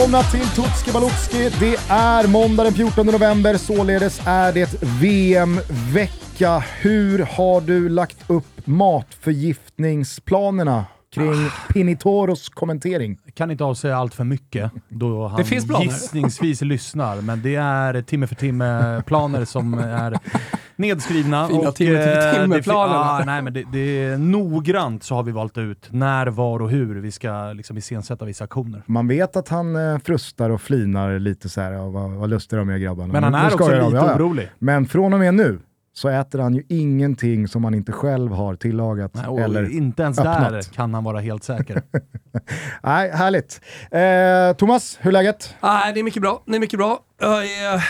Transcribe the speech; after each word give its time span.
Välkomna 0.00 0.22
till 0.22 0.48
Tutski 0.48 0.92
Balutski. 0.92 1.50
Det 1.60 1.76
är 1.88 2.26
måndag 2.26 2.64
den 2.64 2.72
14 2.72 3.06
november, 3.06 3.56
således 3.56 4.20
är 4.26 4.52
det 4.52 4.82
VM-vecka. 5.00 6.64
Hur 6.80 7.18
har 7.18 7.60
du 7.60 7.88
lagt 7.88 8.30
upp 8.30 8.66
matförgiftningsplanerna 8.66 10.84
kring 11.14 11.50
Pinitoros 11.68 12.48
kommentering? 12.48 13.18
kan 13.34 13.50
inte 13.50 13.64
avsäga 13.64 13.96
allt 13.96 14.14
för 14.14 14.24
mycket 14.24 14.70
då 14.88 15.26
han 15.28 15.38
Det 15.38 15.44
finns 15.44 15.66
planer. 15.66 15.84
gissningsvis 15.84 16.60
lyssnar, 16.62 17.20
men 17.20 17.42
det 17.42 17.54
är 17.54 18.02
timme 18.02 18.26
för 18.26 18.34
timme-planer 18.34 19.44
som 19.44 19.74
är 19.74 20.18
nedskrivna. 20.76 21.48
Fina 21.48 21.72
timme 21.72 21.98
för 21.98 22.44
eh, 22.44 22.52
fin- 22.62 22.62
ja, 22.66 23.22
nej, 23.26 23.42
men 23.42 23.52
det, 23.52 23.64
det 23.72 23.78
är 24.04 24.18
noggrant 24.18 25.02
så 25.02 25.14
har 25.14 25.22
vi 25.22 25.32
valt 25.32 25.58
ut 25.58 25.88
när, 25.90 26.26
var 26.26 26.62
och 26.62 26.70
hur 26.70 27.00
vi 27.00 27.10
ska 27.12 27.52
liksom 27.52 27.76
iscensätta 27.78 28.24
vissa 28.24 28.44
aktioner. 28.44 28.82
Man 28.86 29.08
vet 29.08 29.36
att 29.36 29.48
han 29.48 29.76
eh, 29.76 29.98
frustar 29.98 30.50
och 30.50 30.60
flinar 30.60 31.18
lite 31.18 31.48
så 31.48 31.60
här, 31.60 31.72
och 31.80 31.92
vad, 31.92 32.10
vad 32.10 32.30
lustiga 32.30 32.58
de 32.58 32.68
är 32.68 32.78
grabbarna. 32.78 33.12
Men 33.12 33.24
han 33.24 33.34
är 33.34 33.54
också 33.54 33.64
lite 33.68 33.76
ja, 33.76 33.90
ja. 33.94 34.14
orolig. 34.16 34.50
Men 34.58 34.86
från 34.86 35.12
och 35.12 35.18
med 35.18 35.34
nu 35.34 35.58
så 35.92 36.08
äter 36.08 36.38
han 36.38 36.54
ju 36.54 36.62
ingenting 36.68 37.48
som 37.48 37.64
han 37.64 37.74
inte 37.74 37.92
själv 37.92 38.32
har 38.32 38.56
tillagat 38.56 39.14
Nej, 39.14 39.26
och 39.26 39.40
eller 39.40 39.70
inte 39.72 40.02
ens 40.02 40.18
öppnat. 40.18 40.50
där 40.52 40.62
kan 40.62 40.94
han 40.94 41.04
vara 41.04 41.20
helt 41.20 41.44
säker. 41.44 41.82
Nej, 42.82 43.10
härligt. 43.10 43.60
Eh, 43.90 44.56
Thomas, 44.56 44.98
hur 45.00 45.08
är 45.08 45.12
läget? 45.12 45.54
Nej, 45.62 45.92
det 45.94 46.00
är 46.00 46.04
mycket 46.04 46.22
bra. 46.22 46.42
Det 46.46 46.56
är 46.56 46.60
mycket 46.60 46.78
bra. 46.78 47.00
Jag 47.20 47.44
är, 47.44 47.84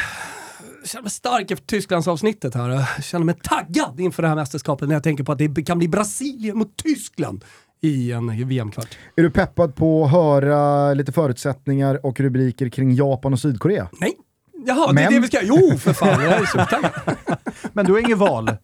känner 0.85 1.03
mig 1.03 1.11
stark 1.11 1.51
efter 1.51 1.67
Tysklandsavsnittet 1.67 2.55
här. 2.55 2.69
Jag 2.69 3.05
känner 3.05 3.25
mig 3.25 3.35
taggad 3.43 4.01
inför 4.01 4.23
det 4.23 4.29
här 4.29 4.37
mästerskapet 4.37 4.89
när 4.89 4.95
jag 4.95 5.03
tänker 5.03 5.25
på 5.25 5.33
att 5.33 5.39
det 5.39 5.63
kan 5.63 5.79
bli 5.79 5.89
Brasilien 5.89 6.59
mot 6.59 6.77
Tyskland 6.77 7.45
i 7.81 8.13
en 8.13 8.49
VM-kvart. 8.49 8.99
Är 9.17 9.23
du 9.23 9.31
peppad 9.31 9.75
på 9.75 10.05
att 10.05 10.11
höra 10.11 10.95
lite 10.95 11.13
förutsättningar 11.13 12.07
och 12.07 12.21
rubriker 12.21 12.69
kring 12.69 12.95
Japan 12.95 13.33
och 13.33 13.41
Sydkorea? 13.41 13.89
Nej. 14.01 14.17
Jaha, 14.67 14.87
det 14.87 14.93
Men- 14.95 15.05
är 15.05 15.11
det 15.11 15.21
vi 15.21 15.27
ska... 15.27 15.39
Jo, 15.43 15.79
för 15.79 15.93
fan. 15.93 16.23
Jag 16.25 16.33
är 16.33 16.45
supertaggad. 16.47 16.91
Men 17.73 17.87
du 17.87 17.93
har 17.93 17.99
inget 18.01 18.19
val. 18.19 18.49
Eh, 18.49 18.55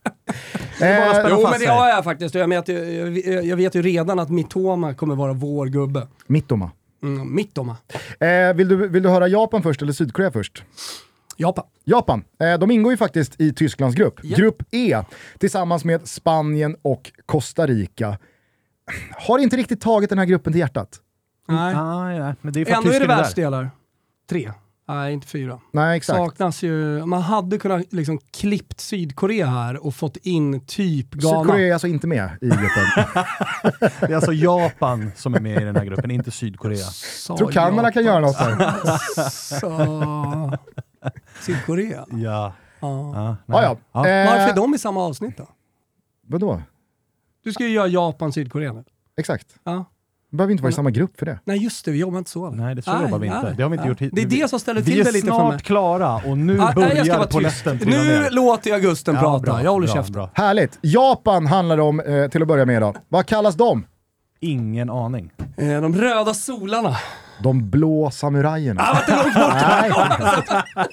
spela 0.78 1.30
Jo, 1.30 1.48
men 1.50 1.60
det 1.60 1.66
har 1.66 1.88
jag 1.88 2.04
faktiskt. 2.04 2.34
Jag 2.34 2.48
vet, 2.48 2.68
ju, 2.68 3.22
jag, 3.32 3.44
jag 3.44 3.56
vet 3.56 3.74
ju 3.74 3.82
redan 3.82 4.18
att 4.18 4.30
Mitoma 4.30 4.94
kommer 4.94 5.14
vara 5.14 5.32
vår 5.32 5.66
gubbe. 5.66 6.06
Mittoma. 6.26 6.70
Mm, 7.02 7.34
Mittoma. 7.34 7.76
Eh, 8.20 8.54
vill, 8.54 8.68
du, 8.68 8.88
vill 8.88 9.02
du 9.02 9.08
höra 9.08 9.28
Japan 9.28 9.62
först 9.62 9.82
eller 9.82 9.92
Sydkorea 9.92 10.30
först? 10.30 10.64
Japan. 11.36 11.64
Japan, 11.84 12.24
eh, 12.40 12.58
de 12.58 12.70
ingår 12.70 12.92
ju 12.92 12.96
faktiskt 12.96 13.40
i 13.40 13.52
Tysklands 13.52 13.96
grupp, 13.96 14.20
Ja. 14.22 14.36
grupp 14.36 14.62
E, 14.70 15.02
tillsammans 15.38 15.84
med 15.84 16.08
Spanien 16.08 16.76
och 16.82 17.12
Costa 17.26 17.66
Rica. 17.66 18.18
Har 19.16 19.38
inte 19.38 19.56
riktigt 19.56 19.80
tagit 19.80 20.10
den 20.10 20.18
här 20.18 20.26
gruppen 20.26 20.52
till 20.52 20.60
hjärtat. 20.60 20.88
Nej. 21.48 21.74
Nej, 21.74 22.18
nej, 22.20 22.34
men 22.40 22.52
det 22.52 22.60
är 22.60 22.76
Ändå 22.76 22.90
är 22.90 23.00
det 23.00 23.06
världsdelar. 23.06 23.70
Tre. 24.30 24.52
Nej, 24.88 25.12
inte 25.12 25.26
fyra. 25.26 25.60
Nej, 25.72 25.96
exakt. 25.96 26.16
Saknas 26.16 26.62
ju, 26.62 27.06
man 27.06 27.22
hade 27.22 27.58
kunnat 27.58 27.92
liksom 27.92 28.18
klippt 28.30 28.80
Sydkorea 28.80 29.46
här 29.46 29.86
och 29.86 29.94
fått 29.94 30.16
in 30.16 30.66
typ 30.66 31.10
Ghana. 31.10 31.40
Sydkorea 31.44 31.68
är 31.68 31.72
alltså 31.72 31.86
inte 31.86 32.06
med 32.06 32.30
i 32.40 32.46
gruppen. 32.48 33.14
Det 34.00 34.12
är 34.12 34.14
alltså 34.14 34.32
Japan 34.32 35.12
som 35.16 35.34
är 35.34 35.40
med 35.40 35.62
i 35.62 35.64
den 35.64 35.76
här 35.76 35.84
gruppen, 35.84 36.10
inte 36.10 36.30
Sydkorea. 36.30 36.86
Sa 36.86 37.36
Tror 37.36 37.52
Kanada 37.52 37.92
kan 37.92 38.04
göra 38.04 38.20
något 38.20 38.38
där. 38.38 38.58
Sydkorea? 41.42 42.06
Ja. 42.10 42.52
Ja. 42.80 43.12
ja, 43.14 43.36
Ja, 43.46 43.62
ja. 43.92 44.06
Eh, 44.08 44.30
Varför 44.30 44.52
är 44.52 44.56
de 44.56 44.74
i 44.74 44.78
samma 44.78 45.00
avsnitt 45.04 45.36
då? 45.36 45.48
Vadå? 46.26 46.62
Du 47.44 47.52
ska 47.52 47.64
ju 47.64 47.70
göra 47.70 47.86
Japan, 47.86 48.32
Sydkorea 48.32 48.72
nu. 48.72 48.84
Exakt. 49.16 49.46
Ja. 49.64 49.84
Vi 50.30 50.36
behöver 50.36 50.52
inte 50.52 50.62
vara 50.62 50.70
i 50.70 50.74
samma 50.74 50.90
grupp 50.90 51.18
för 51.18 51.26
det. 51.26 51.38
Nej 51.44 51.58
just 51.58 51.84
det, 51.84 51.90
vi 51.90 51.98
jobbar 51.98 52.18
inte 52.18 52.30
så. 52.30 52.50
Nej, 52.50 52.74
det 52.74 52.82
så 52.82 52.92
Nej, 52.92 53.02
jobbar 53.02 53.18
vi 53.18 53.26
inte. 53.26 53.42
nej, 53.42 53.54
Det 53.56 53.62
har 53.62 53.70
vi 53.70 53.76
inte 53.76 53.88
gjort 53.88 54.00
hit- 54.00 54.10
Det 54.14 54.22
är 54.22 54.26
det 54.26 54.48
som 54.50 54.60
ställer 54.60 54.80
Vi 54.80 54.90
till 54.92 55.00
är 55.00 55.04
det 55.04 55.12
lite 55.12 55.26
för 55.26 55.32
mig. 55.38 55.50
snart 55.50 55.62
klara 55.62 56.14
och 56.16 56.38
nu 56.38 56.60
Ah, 56.60 56.72
börjar 56.72 57.26
trilla 57.26 57.72
Nu 57.90 58.04
ner. 58.04 58.30
låter 58.30 58.70
jag 58.70 58.82
Gusten 58.82 59.14
Ja, 59.14 59.20
prata, 59.20 59.38
bra, 59.42 59.62
jag 59.62 59.70
håller 59.72 59.86
bra, 59.86 59.94
käften. 59.96 60.12
bra. 60.12 60.30
Härligt. 60.34 60.78
Japan 60.82 61.46
handlar 61.46 61.76
det 61.76 61.82
om 61.82 62.00
eh, 62.00 62.28
till 62.28 62.42
att 62.42 62.48
börja 62.48 62.64
med 62.66 62.76
idag. 62.76 62.96
Vad 63.08 63.26
kallas 63.26 63.54
de? 63.54 63.86
Ingen 64.40 64.90
aning. 64.90 65.30
Eh, 65.56 65.80
De 65.80 65.94
röda 65.94 66.34
solarna. 66.34 66.96
De 67.42 67.70
blå 67.70 68.10
samurajerna. 68.10 68.82
Ah, 68.82 68.98
vad 69.08 69.24
långt 69.24 69.34
bort. 69.34 69.54
Nej. 70.74 70.86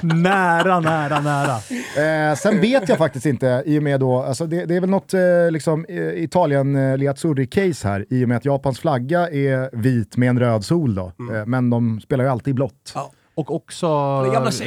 nära, 0.22 0.80
nära, 0.80 1.20
nära. 1.20 2.30
Eh, 2.30 2.36
sen 2.36 2.60
vet 2.60 2.88
jag 2.88 2.98
faktiskt 2.98 3.26
inte, 3.26 3.62
i 3.66 3.78
och 3.78 3.82
med 3.82 4.00
då, 4.00 4.22
alltså 4.22 4.46
det, 4.46 4.64
det 4.64 4.76
är 4.76 4.80
väl 4.80 4.90
något 4.90 5.14
eh, 5.14 5.20
liksom, 5.50 5.86
Italien 6.14 6.76
eh, 6.76 6.96
Liazzurri-case 6.96 7.88
här, 7.88 8.06
i 8.10 8.24
och 8.24 8.28
med 8.28 8.36
att 8.36 8.44
Japans 8.44 8.80
flagga 8.80 9.28
är 9.28 9.76
vit 9.76 10.16
med 10.16 10.28
en 10.28 10.38
röd 10.38 10.64
sol 10.64 10.94
då. 10.94 11.12
Eh, 11.34 11.46
men 11.46 11.70
de 11.70 12.00
spelar 12.00 12.24
ju 12.24 12.30
alltid 12.30 12.54
blått. 12.54 12.92
Ja. 12.94 13.10
Och 13.36 13.54
också, 13.54 14.22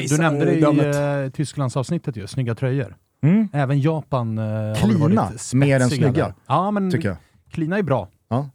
du 0.10 0.18
nämnde 0.18 0.46
det 0.46 0.54
i 0.54 1.26
eh, 1.26 1.32
Tysklandsavsnittet 1.32 2.18
ju, 2.18 2.28
snygga 2.28 2.56
tröjor. 2.56 2.96
Mm. 3.24 3.50
Även 3.54 3.82
Japan 3.82 4.38
eh, 4.38 4.44
har 4.44 4.76
Klina, 4.76 5.00
varit 5.00 5.54
mer 5.54 5.80
än 5.80 5.90
snygga, 5.90 6.12
där. 6.12 6.34
Ja, 6.48 6.72
men 6.72 6.92
Tycker 6.92 7.08
jag. 7.08 7.18
Klina 7.52 7.78
är 7.78 7.84
bra. 7.84 8.08
Ja. 8.30 8.50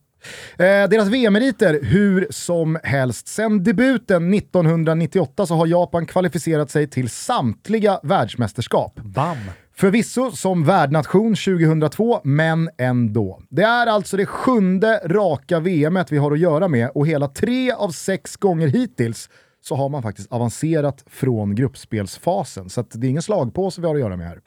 Eh, 0.58 0.88
deras 0.88 1.08
VM-meriter, 1.08 1.80
hur 1.82 2.26
som 2.30 2.78
helst. 2.82 3.28
Sen 3.28 3.64
debuten 3.64 4.34
1998 4.34 5.46
så 5.46 5.54
har 5.54 5.66
Japan 5.66 6.06
kvalificerat 6.06 6.70
sig 6.70 6.86
till 6.86 7.08
samtliga 7.08 8.00
världsmästerskap. 8.02 9.00
Bam! 9.00 9.36
Förvisso 9.74 10.30
som 10.30 10.64
värdnation 10.64 11.34
2002, 11.34 12.20
men 12.24 12.70
ändå. 12.78 13.42
Det 13.50 13.62
är 13.62 13.86
alltså 13.86 14.16
det 14.16 14.26
sjunde 14.26 15.00
raka 15.04 15.60
VMet 15.60 16.12
vi 16.12 16.18
har 16.18 16.32
att 16.32 16.38
göra 16.38 16.68
med 16.68 16.90
och 16.94 17.06
hela 17.06 17.28
tre 17.28 17.72
av 17.72 17.90
sex 17.90 18.36
gånger 18.36 18.68
hittills 18.68 19.28
så 19.60 19.74
har 19.74 19.88
man 19.88 20.02
faktiskt 20.02 20.32
avancerat 20.32 21.04
från 21.06 21.54
gruppspelsfasen. 21.54 22.70
Så 22.70 22.84
det 22.92 23.06
är 23.06 23.10
ingen 23.10 23.22
slagpåse 23.22 23.80
vi 23.80 23.86
har 23.86 23.94
att 23.94 24.00
göra 24.00 24.16
med 24.16 24.28
här. 24.28 24.40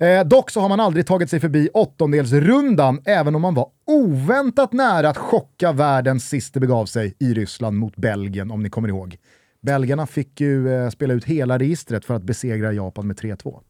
Eh, 0.00 0.24
dock 0.24 0.50
så 0.50 0.60
har 0.60 0.68
man 0.68 0.80
aldrig 0.80 1.06
tagit 1.06 1.30
sig 1.30 1.40
förbi 1.40 1.68
åttondelsrundan, 1.74 3.00
även 3.04 3.34
om 3.34 3.42
man 3.42 3.54
var 3.54 3.66
oväntat 3.86 4.72
nära 4.72 5.08
att 5.08 5.16
chocka 5.16 5.72
världen 5.72 6.20
sist 6.20 6.54
det 6.54 6.60
begav 6.60 6.86
sig 6.86 7.14
i 7.18 7.34
Ryssland 7.34 7.76
mot 7.76 7.96
Belgien, 7.96 8.50
om 8.50 8.62
ni 8.62 8.70
kommer 8.70 8.88
ihåg. 8.88 9.16
Belgarna 9.60 10.06
fick 10.06 10.40
ju 10.40 10.74
eh, 10.74 10.90
spela 10.90 11.14
ut 11.14 11.24
hela 11.24 11.58
registret 11.58 12.04
för 12.04 12.14
att 12.14 12.22
besegra 12.22 12.72
Japan 12.72 13.06
med 13.06 13.16
3-2. 13.16 13.60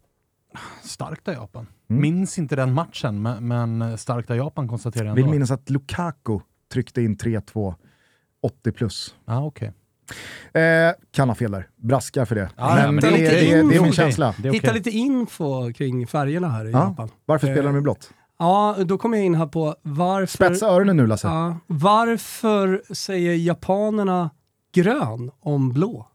Starkt 0.83 1.29
av 1.29 1.35
Japan. 1.35 1.67
Mm. 1.91 2.03
Minns 2.03 2.39
inte 2.39 2.57
den 2.57 2.73
matchen, 2.73 3.23
men, 3.23 3.49
men 3.49 3.99
starkt 3.99 4.31
av 4.31 4.37
Japan 4.37 4.69
konstaterar 4.69 5.07
jag 5.07 5.15
Vill 5.15 5.25
ändå. 5.25 5.33
minnas 5.33 5.51
att 5.51 5.71
Lukaku 5.71 6.39
tryckte 6.73 7.03
in 7.03 7.17
3-2, 7.17 7.75
80 8.43 8.73
plus. 8.73 9.15
Ah, 9.25 9.43
okay. 9.43 9.71
Eh, 10.53 10.93
kan 11.13 11.29
ha 11.29 11.35
fel 11.35 11.51
där, 11.53 11.69
braskar 11.77 12.25
för 12.25 12.35
det. 12.35 12.51
Ja, 12.57 12.75
men 12.75 12.95
men 12.95 13.05
det, 13.05 13.11
det 13.11 13.17
är 13.27 13.31
det, 13.31 13.37
lite 13.41 13.69
det, 13.69 13.77
är 13.77 13.83
min 13.83 13.93
känsla. 13.93 14.35
Det 14.39 14.49
är 14.49 14.53
Hitta 14.53 14.73
lite 14.73 14.91
info 14.91 15.73
kring 15.73 16.07
färgerna 16.07 16.49
här 16.49 16.65
i 16.67 16.71
Ja, 16.71 16.79
Japan. 16.89 17.09
Varför 17.25 17.47
Eh, 17.49 17.53
spelar 17.55 17.73
de 17.73 17.79
i 17.79 17.81
blått? 17.81 18.11
Ja, 18.39 18.77
då 18.85 18.99
kommer 18.99 19.17
jag 19.17 19.27
in 19.27 19.35
här 19.35 19.47
på 19.47 19.75
varför... 19.83 20.27
Spetsa 20.27 20.67
öronen 20.67 20.97
nu 20.97 21.07
Lasse. 21.07 21.27
Ja, 21.29 21.57
varför 21.67 22.83
säger 22.95 23.35
japanerna 23.35 24.31
grön 24.73 25.31
om 25.41 25.73
blå? 25.73 26.07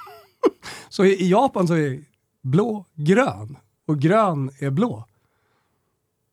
så 0.88 1.04
i 1.04 1.22
i 1.22 1.30
Japan 1.30 1.68
så 1.68 1.74
är 1.74 2.00
blå 2.42 2.84
grön 2.94 3.56
och 3.88 3.98
grön 3.98 4.50
är 4.58 4.70
blå. 4.70 5.04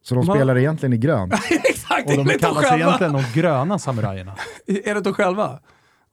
Så 0.04 0.16
de 0.16 0.24
spelar 0.24 0.57
egentligen 0.57 0.94
i 0.94 0.98
grön. 0.98 1.31
Exakt, 1.63 2.10
Och 2.10 2.25
de 2.25 2.39
kallar 2.39 2.62
sig 2.62 2.69
själva. 2.69 2.86
egentligen 2.86 3.13
de 3.13 3.24
gröna 3.33 3.80
samurajerna. 3.80 4.36
Enligt 4.86 5.04
dem 5.04 5.13
själva. 5.13 5.60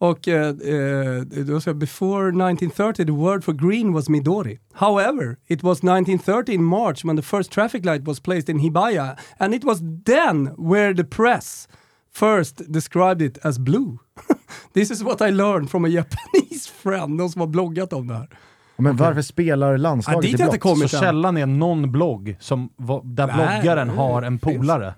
Och 0.01 0.29
eh, 0.29 0.49
eh, 0.49 1.23
då 1.47 1.61
sa 1.61 1.71
jag, 1.71 1.77
before 1.79 2.29
1930 2.29 3.05
the 3.07 3.13
word 3.13 3.45
for 3.45 3.53
green 3.53 3.93
was 3.93 4.09
Midori. 4.09 4.59
However, 4.73 5.37
it 5.47 5.63
was 5.63 5.79
1930 5.79 6.53
in 6.55 6.65
March 6.65 7.05
when 7.05 7.17
the 7.17 7.23
first 7.23 7.51
traffic 7.53 7.85
light 7.85 8.03
was 8.05 8.21
placed 8.21 8.49
in 8.49 8.59
Hibaya 8.59 9.17
and 9.39 9.55
it 9.55 9.65
was 9.65 9.79
then 10.05 10.47
where 10.57 10.95
the 10.95 11.05
press 11.05 11.69
first 12.15 12.73
described 12.73 13.23
it 13.23 13.39
as 13.45 13.59
blue. 13.59 13.99
This 14.73 14.91
is 14.91 15.03
what 15.03 15.21
I 15.21 15.31
learned 15.31 15.71
from 15.71 15.85
a 15.85 15.89
Japanese 15.89 16.69
friend, 16.83 17.17
någon 17.17 17.31
som 17.31 17.41
har 17.41 17.49
bloggat 17.49 17.93
om 17.93 18.07
det 18.07 18.15
här. 18.15 18.29
Men 18.77 18.97
varför 18.97 19.23
spelar 19.23 19.71
Ja, 19.71 19.77
landslaget 19.77 20.23
dit 20.23 20.41
i 20.41 20.59
blått? 20.59 20.63
Så 20.91 20.97
än. 20.97 21.03
källan 21.03 21.37
är 21.37 21.47
någon 21.47 21.93
blogg 21.93 22.37
som, 22.41 22.69
där 23.05 23.27
Nej, 23.27 23.61
bloggaren 23.61 23.89
har 23.89 24.23
en 24.23 24.39
finns. 24.39 24.57
polare. 24.59 24.95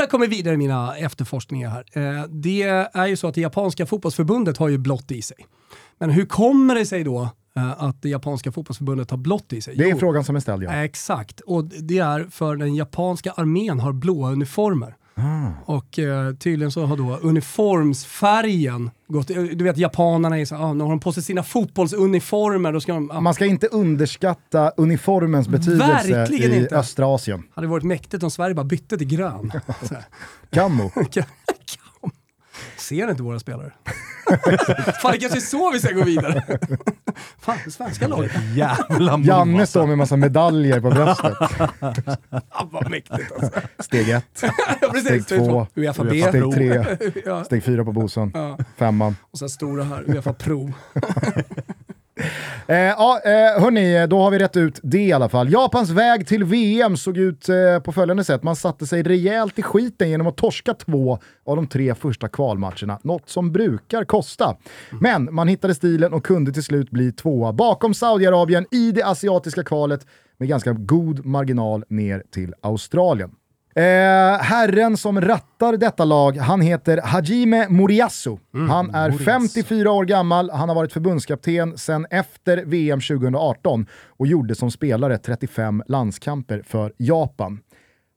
Det 0.00 0.06
kommer 0.10 0.26
vidare 0.26 0.54
i 0.54 0.56
mina 0.56 0.96
efterforskningar 0.96 1.70
här. 1.70 1.84
Eh, 1.92 2.24
det 2.28 2.62
är 2.92 3.06
ju 3.06 3.16
så 3.16 3.28
att 3.28 3.34
det 3.34 3.40
japanska 3.40 3.86
fotbollsförbundet 3.86 4.56
har 4.56 4.68
ju 4.68 4.78
blått 4.78 5.10
i 5.10 5.22
sig. 5.22 5.36
Men 5.98 6.10
hur 6.10 6.26
kommer 6.26 6.74
det 6.74 6.86
sig 6.86 7.04
då 7.04 7.28
eh, 7.56 7.82
att 7.82 8.02
det 8.02 8.08
japanska 8.08 8.52
fotbollsförbundet 8.52 9.10
har 9.10 9.18
blått 9.18 9.52
i 9.52 9.60
sig? 9.60 9.76
Det 9.76 9.84
är 9.84 9.90
Jo, 9.90 9.98
frågan 9.98 10.24
som 10.24 10.36
är 10.36 10.40
ställd 10.40 10.62
ja. 10.62 10.72
Exakt, 10.72 11.40
och 11.40 11.64
det 11.64 11.98
är 11.98 12.24
för 12.24 12.56
den 12.56 12.74
japanska 12.74 13.32
armén 13.32 13.80
har 13.80 13.92
blåa 13.92 14.32
uniformer. 14.32 14.96
Ah. 15.16 15.48
Och 15.64 15.98
eh, 15.98 16.34
tydligen 16.34 16.70
så 16.72 16.86
har 16.86 16.96
då 16.96 17.16
uniformsfärgen 17.22 18.90
gått, 19.08 19.30
eh, 19.30 19.42
du 19.42 19.64
vet 19.64 19.78
japanerna 19.78 20.38
är 20.38 20.44
så, 20.44 20.54
ah, 20.56 20.72
när 20.72 20.84
de 20.84 20.90
har 20.90 20.98
på 20.98 21.12
sig 21.12 21.22
sina 21.22 21.42
fotbollsuniformer 21.42 22.72
då 22.72 22.80
ska 22.80 22.92
de, 22.92 23.10
ah, 23.10 23.20
Man 23.20 23.34
ska 23.34 23.46
inte 23.46 23.66
underskatta 23.66 24.70
uniformens 24.76 25.48
betydelse 25.48 26.12
Verkligen 26.12 26.52
i 26.52 26.56
inte. 26.56 26.76
östra 26.76 27.06
Asien. 27.06 27.42
hade 27.54 27.66
varit 27.66 27.84
mäktigt 27.84 28.22
om 28.22 28.30
Sverige 28.30 28.54
bara 28.54 28.64
bytte 28.64 28.98
till 28.98 29.06
grön. 29.08 29.52
Gammo. 30.50 30.90
Ser 32.76 33.10
inte 33.10 33.22
våra 33.22 33.38
spelare? 33.38 33.72
Fan, 35.02 35.12
det 35.12 35.18
kanske 35.18 35.38
är 35.38 35.40
så 35.40 35.70
vi 35.70 35.80
ska 35.80 35.92
gå 35.92 36.04
vidare. 36.04 36.42
Fan, 37.38 37.56
det 37.64 37.70
svenska 37.70 38.08
laget. 38.08 38.32
Jävla 38.54 39.18
Janne 39.18 39.66
står 39.66 39.86
med 39.86 39.98
massa 39.98 40.16
medaljer 40.16 40.80
på 40.80 40.90
bröstet. 40.90 41.34
Fan 42.52 42.68
vad 42.72 42.90
mäktigt 42.90 43.32
alltså. 43.32 43.60
Steg 43.78 44.10
ett. 44.10 44.44
Steg 45.04 45.26
två. 45.26 45.66
Uefa 45.74 46.04
B. 46.04 46.24
Steg 46.28 46.52
tre, 46.54 46.96
steg 47.44 47.64
fyra 47.64 47.84
på 47.84 47.92
Bosön, 47.92 48.30
ja. 48.34 48.58
femman. 48.76 49.16
Och 49.30 49.38
sen 49.38 49.48
stora 49.48 49.84
här, 49.84 50.04
Uefa 50.10 50.32
Pro. 50.32 50.72
Eh, 52.66 52.76
ja, 52.76 53.20
eh, 53.24 53.62
hörni, 53.62 54.06
då 54.06 54.18
har 54.18 54.30
vi 54.30 54.38
rätt 54.38 54.56
ut 54.56 54.80
det 54.82 55.04
i 55.04 55.12
alla 55.12 55.28
fall. 55.28 55.52
Japans 55.52 55.90
väg 55.90 56.26
till 56.26 56.44
VM 56.44 56.96
såg 56.96 57.18
ut 57.18 57.48
eh, 57.48 57.78
på 57.84 57.92
följande 57.92 58.24
sätt. 58.24 58.42
Man 58.42 58.56
satte 58.56 58.86
sig 58.86 59.02
rejält 59.02 59.58
i 59.58 59.62
skiten 59.62 60.10
genom 60.10 60.26
att 60.26 60.36
torska 60.36 60.74
två 60.74 61.18
av 61.46 61.56
de 61.56 61.66
tre 61.66 61.94
första 61.94 62.28
kvalmatcherna. 62.28 62.98
Något 63.02 63.28
som 63.28 63.52
brukar 63.52 64.04
kosta. 64.04 64.56
Men 65.00 65.34
man 65.34 65.48
hittade 65.48 65.74
stilen 65.74 66.12
och 66.12 66.24
kunde 66.24 66.52
till 66.52 66.62
slut 66.62 66.90
bli 66.90 67.12
tvåa 67.12 67.52
bakom 67.52 67.94
Saudiarabien 67.94 68.66
i 68.70 68.92
det 68.92 69.02
asiatiska 69.02 69.64
kvalet 69.64 70.06
med 70.38 70.48
ganska 70.48 70.72
god 70.72 71.26
marginal 71.26 71.84
ner 71.88 72.22
till 72.30 72.54
Australien. 72.62 73.30
Eh, 73.76 73.82
herren 74.42 74.96
som 74.96 75.20
rattar 75.20 75.76
detta 75.76 76.04
lag, 76.04 76.36
han 76.36 76.60
heter 76.60 77.00
Hajime 77.04 77.68
Moriyasu. 77.68 78.36
han 78.68 78.94
är 78.94 79.10
54 79.10 79.90
år 79.92 80.04
gammal, 80.04 80.50
han 80.50 80.68
har 80.68 80.76
varit 80.76 80.92
förbundskapten 80.92 81.78
sedan 81.78 82.06
efter 82.10 82.64
VM 82.64 83.00
2018 83.00 83.86
och 84.06 84.26
gjorde 84.26 84.54
som 84.54 84.70
spelare 84.70 85.18
35 85.18 85.82
landskamper 85.88 86.62
för 86.66 86.92
Japan. 86.96 87.60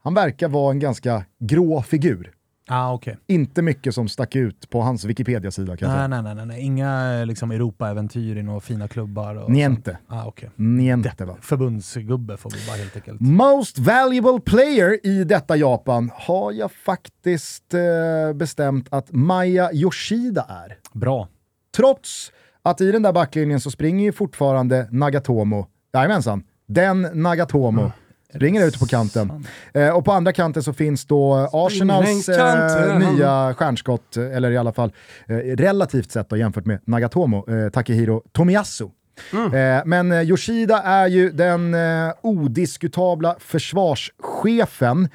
Han 0.04 0.14
verkar 0.14 0.48
vara 0.48 0.72
en 0.72 0.80
ganska 0.80 1.26
grå 1.40 1.82
figur. 1.82 2.32
Ah, 2.70 2.94
okej. 2.94 3.18
Inte 3.28 3.62
mycket 3.62 3.94
som 3.96 4.08
stack 4.08 4.36
ut 4.36 4.70
på 4.70 4.82
hans 4.82 5.06
Wikipedia-sida 5.06 5.78
kan 5.78 5.90
Nej, 5.90 6.08
nej, 6.08 6.22
nej, 6.22 6.36
nej, 6.36 6.46
nej. 6.46 6.62
Inga 6.62 7.24
liksom, 7.26 7.52
Europa-äventyr 7.52 8.38
i 8.38 8.44
några 8.44 8.60
fina 8.60 8.88
klubbar. 8.88 9.36
Och 9.36 9.52
Niente. 9.52 9.92
sånt. 10.08 10.22
Ah, 10.22 10.28
okay. 10.28 10.50
Niente 10.56 11.26
va? 11.26 11.38
Förbundsgubbe 11.42 12.38
får 12.38 12.50
vi 12.50 12.58
bara 12.68 12.78
helt 12.78 12.96
enkelt. 12.96 13.22
Most 13.22 13.80
valuable 13.80 14.40
player 14.46 15.08
i 15.08 15.24
detta 15.24 15.56
Japan 15.56 16.12
har 16.16 16.52
jag 16.52 16.72
faktiskt 16.72 17.74
eh, 17.74 18.34
bestämt 18.36 18.88
att 18.90 19.12
Maya 19.12 19.74
Yoshida 19.74 20.46
är. 20.50 20.78
Bra. 20.94 21.28
Trots 21.76 22.32
att 22.64 22.82
i 22.82 22.92
den 22.92 23.02
där 23.02 23.14
backlinjen 23.14 23.60
så 23.60 23.72
springer 23.72 24.06
ju 24.06 24.12
fortfarande 24.12 24.88
Nagatomo, 24.92 25.68
jajamensan, 25.94 26.44
den 26.66 27.02
Nagatomo, 27.14 27.92
springer 28.36 28.68
ute 28.68 28.80
på 28.80 28.86
kanten. 28.86 29.46
Eh, 29.74 29.90
och 29.90 30.06
på 30.06 30.12
andra 30.12 30.34
kanten 30.34 30.64
så 30.64 30.74
finns 30.74 31.06
då 31.06 31.50
Arsenals 31.54 32.30
eh, 32.30 33.00
nya 33.00 33.54
stjärnskott, 33.54 34.18
eller 34.18 34.52
i 34.52 34.58
alla 34.58 34.74
fall 34.74 34.94
eh, 35.28 35.36
relativt 35.36 36.12
sett 36.12 36.30
då, 36.30 36.38
jämfört 36.38 36.66
med 36.66 36.80
Nagatomo, 36.86 37.46
eh, 37.52 37.70
Takehiro 37.70 38.22
Tomiyasu. 38.32 38.88
Eh, 39.34 39.82
men 39.86 40.12
eh, 40.12 40.22
Yoshida 40.22 40.82
är 40.82 41.08
ju 41.08 41.32
den 41.32 41.74
eh, 41.74 42.14
odiskutabla 42.22 43.36
försvarschefen, 43.40 45.10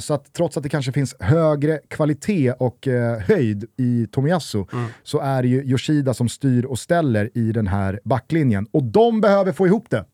så 0.00 0.14
att 0.14 0.32
trots 0.32 0.56
att 0.56 0.62
det 0.62 0.68
kanske 0.68 0.92
finns 0.92 1.14
högre 1.20 1.80
kvalitet 1.88 2.52
och 2.52 2.88
höjd 3.26 3.64
i 3.78 4.06
Tomiyasu 4.12 4.64
så 5.02 5.18
är 5.18 5.42
det 5.42 5.48
ju 5.48 5.62
Yoshida 5.62 6.14
som 6.14 6.28
styr 6.28 6.64
och 6.64 6.78
ställer 6.78 7.30
i 7.34 7.52
den 7.52 7.66
här 7.66 8.00
backlinjen. 8.04 8.66
Och 8.70 8.84
de 8.84 9.20
behöver 9.20 9.52
få 9.52 9.66
ihop 9.66 9.90
det. 9.90 10.04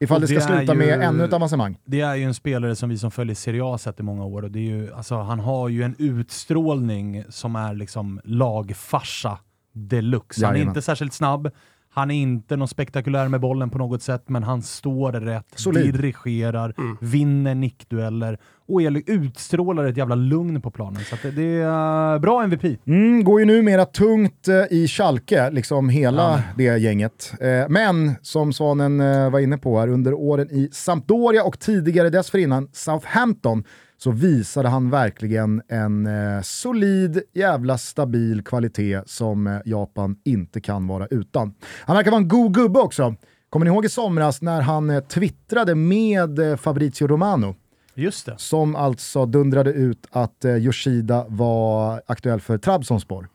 Ifall 0.00 0.20
det 0.20 0.26
ska 0.26 0.36
det 0.38 0.42
är 0.44 0.56
sluta 0.58 0.72
ju- 0.72 0.78
med 0.78 1.00
ännu 1.02 1.24
ett 1.24 1.32
avancemang. 1.32 1.78
Det 1.84 2.00
är 2.00 2.14
ju 2.14 2.24
en 2.24 2.34
spelare 2.34 2.76
som 2.76 2.88
vi 2.88 2.98
som 2.98 3.10
följer 3.10 3.34
Serie 3.34 3.64
A 3.64 3.78
sett 3.78 4.00
i 4.00 4.02
många 4.02 4.24
år 4.24 4.42
och 4.42 4.50
det 4.50 4.58
är 4.58 4.62
ju, 4.62 4.92
alltså, 4.94 5.16
han 5.20 5.40
har 5.40 5.68
ju 5.68 5.82
en 5.82 5.94
utstrålning 5.98 7.24
som 7.28 7.56
är 7.56 7.74
liksom 7.74 8.20
lagfarsa 8.24 9.38
deluxe. 9.72 10.46
Han 10.46 10.54
är 10.54 10.58
Jajamän. 10.58 10.70
inte 10.70 10.82
särskilt 10.82 11.12
snabb, 11.12 11.50
han 11.92 12.10
är 12.10 12.14
inte 12.22 12.56
någon 12.56 12.68
spektakulär 12.68 13.28
med 13.28 13.40
bollen 13.40 13.70
på 13.70 13.78
något 13.78 14.02
sätt, 14.02 14.24
men 14.26 14.42
han 14.42 14.62
står 14.62 15.12
rätt, 15.12 15.46
Solid. 15.54 15.94
dirigerar, 15.94 16.74
vinner 17.00 17.54
nickdueller 17.54 18.38
och 18.68 18.80
utstrålar 19.06 19.84
ett 19.84 19.96
jävla 19.96 20.14
lugn 20.14 20.62
på 20.62 20.70
planen. 20.70 21.02
Så 21.04 21.16
det, 21.22 21.30
det 21.30 21.60
är 21.62 22.18
bra 22.18 22.44
MVP. 22.44 22.86
Mm, 22.86 23.24
går 23.24 23.40
ju 23.40 23.46
numera 23.46 23.84
tungt 23.84 24.48
eh, 24.48 24.54
i 24.70 24.88
Schalke, 24.88 25.50
liksom 25.50 25.88
hela 25.88 26.42
det 26.56 26.78
gänget. 26.78 27.32
Eh, 27.40 27.68
men 27.68 28.14
som 28.22 28.52
Svanen 28.52 29.00
eh, 29.00 29.30
var 29.30 29.40
inne 29.40 29.58
på 29.58 29.78
här, 29.78 29.88
under 29.88 30.14
åren 30.14 30.48
i 30.50 30.68
Sampdoria 30.72 31.44
och 31.44 31.58
tidigare 31.58 32.10
dessförinnan 32.10 32.68
Southampton 32.72 33.64
så 34.02 34.10
visade 34.10 34.68
han 34.68 34.90
verkligen 34.90 35.62
en 35.68 36.06
eh, 36.06 36.42
solid, 36.42 37.22
jävla 37.32 37.78
stabil 37.78 38.44
kvalitet 38.44 39.02
som 39.06 39.46
eh, 39.46 39.60
Japan 39.64 40.16
inte 40.24 40.60
kan 40.60 40.86
vara 40.86 41.06
utan. 41.06 41.54
Han 41.84 41.96
verkar 41.96 42.10
vara 42.10 42.20
en 42.20 42.28
god 42.28 42.54
gubbe 42.54 42.80
också. 42.80 43.14
Kommer 43.50 43.66
ni 43.66 43.72
ihåg 43.72 43.84
i 43.84 43.88
somras 43.88 44.42
när 44.42 44.60
han 44.60 44.90
eh, 44.90 45.00
twittrade 45.00 45.74
med 45.74 46.38
eh, 46.38 46.56
Fabrizio 46.56 47.06
Romano? 47.06 47.54
Just 47.94 48.26
det. 48.26 48.34
som 48.38 48.76
alltså 48.76 49.26
dundrade 49.26 49.72
ut 49.72 50.06
att 50.10 50.44
eh, 50.44 50.56
Yoshida 50.56 51.26
var 51.28 52.02
aktuell 52.06 52.40
för 52.40 52.58
Trabzonspor. 52.58 53.28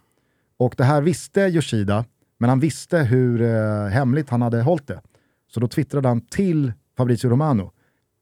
Och 0.57 0.73
det 0.77 0.83
här 0.83 1.01
visste 1.01 1.41
Yoshida, 1.41 2.05
men 2.37 2.49
han 2.49 2.59
visste 2.59 2.97
hur 2.97 3.41
eh, 3.41 3.87
hemligt 3.87 4.29
han 4.29 4.41
hade 4.41 4.61
hållit 4.61 4.87
det. 4.87 5.01
Så 5.51 5.59
då 5.59 5.67
twittrade 5.67 6.07
han 6.07 6.21
till 6.21 6.73
Fabrizio 6.97 7.29
Romano. 7.29 7.71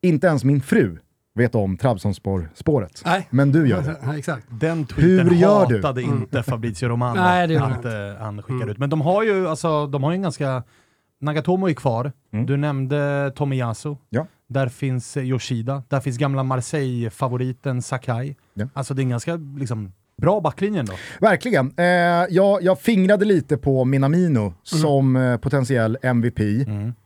Inte 0.01 0.27
ens 0.27 0.43
min 0.43 0.61
fru 0.61 0.97
vet 1.35 1.55
om 1.55 1.77
Trabzonspor-spåret. 1.77 3.01
Nej. 3.05 3.27
Men 3.29 3.51
du 3.51 3.67
gör 3.67 3.81
det. 3.81 3.95
Ja, 4.05 4.17
exakt. 4.17 4.47
Den 4.49 4.85
tweeten 4.85 5.29
Hur 5.29 5.35
gör 5.35 5.65
du? 5.65 5.75
hatade 5.75 6.01
inte 6.01 6.43
Fabrizio 6.43 6.87
Romano 6.89 7.15
Nej, 7.21 7.47
det 7.47 7.53
gör 7.53 7.61
att 7.61 7.83
han 7.83 8.09
eh, 8.11 8.15
han 8.17 8.41
skickar 8.41 8.69
ut. 8.69 8.77
Men 8.77 8.89
de 8.89 9.01
har 9.01 9.23
ju, 9.23 9.47
alltså, 9.47 9.87
de 9.87 10.03
har 10.03 10.11
ju 10.11 10.15
en 10.15 10.21
ganska... 10.21 10.63
Nagatomo 11.21 11.69
är 11.69 11.73
kvar. 11.73 12.11
Du 12.47 12.57
nämnde 12.57 13.31
Tomiyasu. 13.35 13.95
Ja. 14.09 14.27
Där 14.49 14.67
finns 14.67 15.17
eh, 15.17 15.23
Yoshida. 15.23 15.83
Där 15.89 15.99
finns 15.99 16.17
gamla 16.17 16.43
Marseille-favoriten 16.43 17.81
Sakai. 17.81 18.35
Ja. 18.53 18.67
Alltså 18.73 18.93
det 18.93 19.01
är 19.01 19.03
en 19.03 19.09
ganska 19.09 19.35
liksom, 19.35 19.91
bra 20.21 20.41
backlinje 20.41 20.79
ändå. 20.79 20.93
Verkligen. 21.21 21.73
Eh, 21.77 21.85
jag, 22.29 22.63
jag 22.63 22.79
fingrade 22.79 23.25
lite 23.25 23.57
på 23.57 23.85
Minamino 23.85 24.53
som 24.63 25.15
eh, 25.15 25.37
potentiell 25.37 25.97
MVP. 26.01 26.39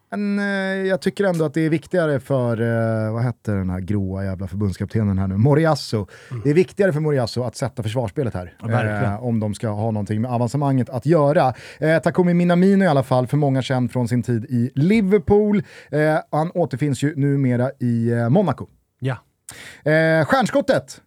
Men 0.10 0.40
eh, 0.40 0.46
jag 0.88 1.02
tycker 1.02 1.24
ändå 1.24 1.46
att 1.46 1.54
det 1.54 1.62
är 1.62 1.70
viktigare 1.70 2.20
för, 2.20 2.62
eh, 2.62 3.14
vad 3.14 3.24
hette 3.24 3.52
den 3.52 3.70
här 3.70 3.80
gråa 3.80 4.24
jävla 4.24 4.48
förbundskaptenen 4.48 5.18
här 5.18 5.28
nu, 5.28 5.38
Moriasso. 5.38 6.08
Det 6.44 6.50
är 6.50 6.54
viktigare 6.54 6.94
för 6.94 7.00
Moriasso 7.00 7.44
att 7.44 7.56
sätta 7.56 7.84
försvarsspelet 7.84 8.34
här. 8.34 8.54
Ja, 8.62 8.84
eh, 8.84 9.24
om 9.24 9.40
de 9.40 9.54
ska 9.54 9.70
ha 9.70 9.92
någonting 9.92 10.22
med 10.22 10.32
avancemanget 10.32 10.90
att 10.90 11.06
göra. 11.06 11.54
Eh, 11.80 12.00
Takumi 12.00 12.34
Minamino 12.34 12.84
i 12.84 12.88
alla 12.88 13.04
fall, 13.04 13.28
för 13.28 13.38
många 13.38 13.62
känd 13.62 13.92
från 13.92 14.08
sin 14.08 14.24
tid 14.24 14.46
i 14.46 14.72
Liverpool. 14.76 15.64
Eh, 15.92 16.18
han 16.32 16.52
återfinns 16.52 17.04
ju 17.04 17.16
numera 17.16 17.72
i 17.80 18.12
eh, 18.12 18.30
Monaco. 18.30 18.68
Ja. 19.00 19.18
Eh, 19.92 20.26
stjärnskottet, 20.26 21.02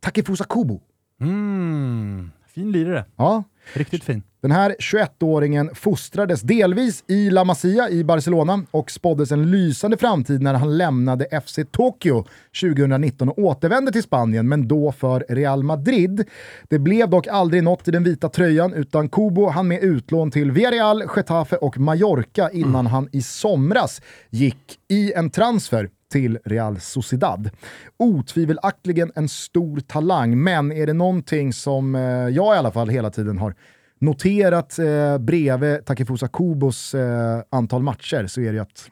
Takifusa 0.00 0.44
Kubo. 0.44 0.80
Mm. 1.20 2.30
Fin 2.46 2.72
lirare. 2.72 3.04
Ja, 3.16 3.44
Riktigt 3.74 4.04
fin. 4.04 4.22
Den 4.40 4.50
här 4.50 4.76
21-åringen 4.78 5.74
fostrades 5.74 6.42
delvis 6.42 7.04
i 7.06 7.30
La 7.30 7.44
Masia 7.44 7.90
i 7.90 8.04
Barcelona 8.04 8.62
och 8.70 8.90
spåddes 8.90 9.32
en 9.32 9.50
lysande 9.50 9.96
framtid 9.96 10.42
när 10.42 10.54
han 10.54 10.78
lämnade 10.78 11.40
FC 11.46 11.58
Tokyo 11.70 12.24
2019 12.60 13.28
och 13.28 13.38
återvände 13.38 13.92
till 13.92 14.02
Spanien, 14.02 14.48
men 14.48 14.68
då 14.68 14.92
för 14.92 15.24
Real 15.28 15.62
Madrid. 15.62 16.24
Det 16.68 16.78
blev 16.78 17.10
dock 17.10 17.26
aldrig 17.26 17.62
något 17.62 17.88
i 17.88 17.90
den 17.90 18.04
vita 18.04 18.28
tröjan 18.28 18.72
utan 18.72 19.08
Kubo 19.08 19.48
han 19.48 19.68
med 19.68 19.82
utlån 19.82 20.30
till 20.30 20.50
Villarreal, 20.50 21.02
Getafe 21.16 21.56
och 21.56 21.78
Mallorca 21.78 22.50
innan 22.50 22.86
han 22.86 23.08
i 23.12 23.22
somras 23.22 24.02
gick 24.30 24.78
i 24.88 25.12
en 25.12 25.30
transfer 25.30 25.88
till 26.12 26.38
Real 26.44 26.80
Sociedad. 26.80 27.50
Otvivelaktigen 27.96 29.12
en 29.14 29.28
stor 29.28 29.80
talang, 29.80 30.42
men 30.42 30.72
är 30.72 30.86
det 30.86 30.92
någonting 30.92 31.52
som 31.52 31.94
eh, 31.94 32.02
jag 32.02 32.54
i 32.54 32.58
alla 32.58 32.70
fall 32.70 32.88
hela 32.88 33.10
tiden 33.10 33.38
har 33.38 33.54
noterat 33.98 34.78
eh, 34.78 35.18
bredvid 35.18 35.84
Takifusa 35.84 36.28
Kubos 36.28 36.94
eh, 36.94 37.40
antal 37.50 37.82
matcher 37.82 38.26
så 38.26 38.40
är 38.40 38.44
det 38.46 38.52
ju 38.52 38.58
att 38.60 38.90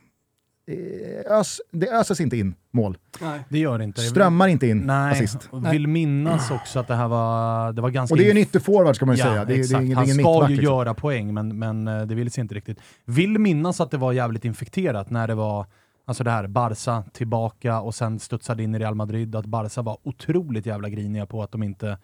eh, 0.71 1.39
ös, 1.39 1.61
det 1.73 1.89
öses 1.91 2.21
inte 2.21 2.37
in 2.37 2.55
mål. 2.71 2.99
Nej. 3.21 3.41
Det 3.49 3.59
gör 3.59 3.79
det 3.79 3.85
inte. 3.85 4.01
Strömmar 4.01 4.49
inte 4.49 4.67
in 4.67 4.79
Nej, 4.79 5.13
assist. 5.13 5.49
och 5.51 5.73
vill 5.73 5.87
minnas 5.87 6.51
också 6.51 6.79
att 6.79 6.89
det 6.89 6.95
här 6.95 7.09
var, 7.09 7.73
det 7.73 7.83
var 7.83 7.91
ganska... 7.91 8.15
Och 8.15 8.19
det 8.19 8.27
är 8.27 8.31
en 8.31 8.37
ytterforward 8.37 8.97
ska 8.97 9.07
man 9.07 9.17
ju 9.17 9.23
Ja, 9.23 9.27
säga. 9.29 9.45
Det, 9.45 9.55
det, 9.55 9.75
är 9.75 9.81
ingen, 9.83 9.97
Han 9.97 10.05
ingen 10.05 10.17
ska 10.19 10.33
mittback. 10.33 10.51
ju 10.51 10.57
Liksom. 10.57 10.75
göra 10.75 10.95
poäng, 10.95 11.35
men, 11.35 11.59
men 11.59 11.89
eh, 11.89 12.03
det 12.07 12.15
vill 12.15 12.31
sig 12.31 12.41
inte 12.41 12.55
riktigt. 12.55 12.79
Vill 13.05 13.39
minnas 13.39 13.81
att 13.81 13.91
det 13.91 13.97
var 13.99 14.13
jävligt 14.13 14.45
infekterat 14.45 15.11
när 15.11 15.29
det 15.29 15.35
var 15.35 15.67
Alltså 16.09 16.25
det 16.25 16.31
här, 16.31 16.47
Barca 16.47 17.05
tillbaka 17.13 17.81
och 17.81 17.95
sen 17.95 18.19
studsade 18.19 18.63
in 18.63 18.75
i 18.75 18.79
Real 18.79 18.95
Madrid, 18.95 19.37
att 19.37 19.47
Barca 19.47 19.83
var 19.83 19.99
otroligt 20.03 20.67
jävla 20.67 20.89
griniga 20.89 21.27
på 21.27 21.43
att 21.43 21.53
de 21.53 21.63
inte 21.63 21.99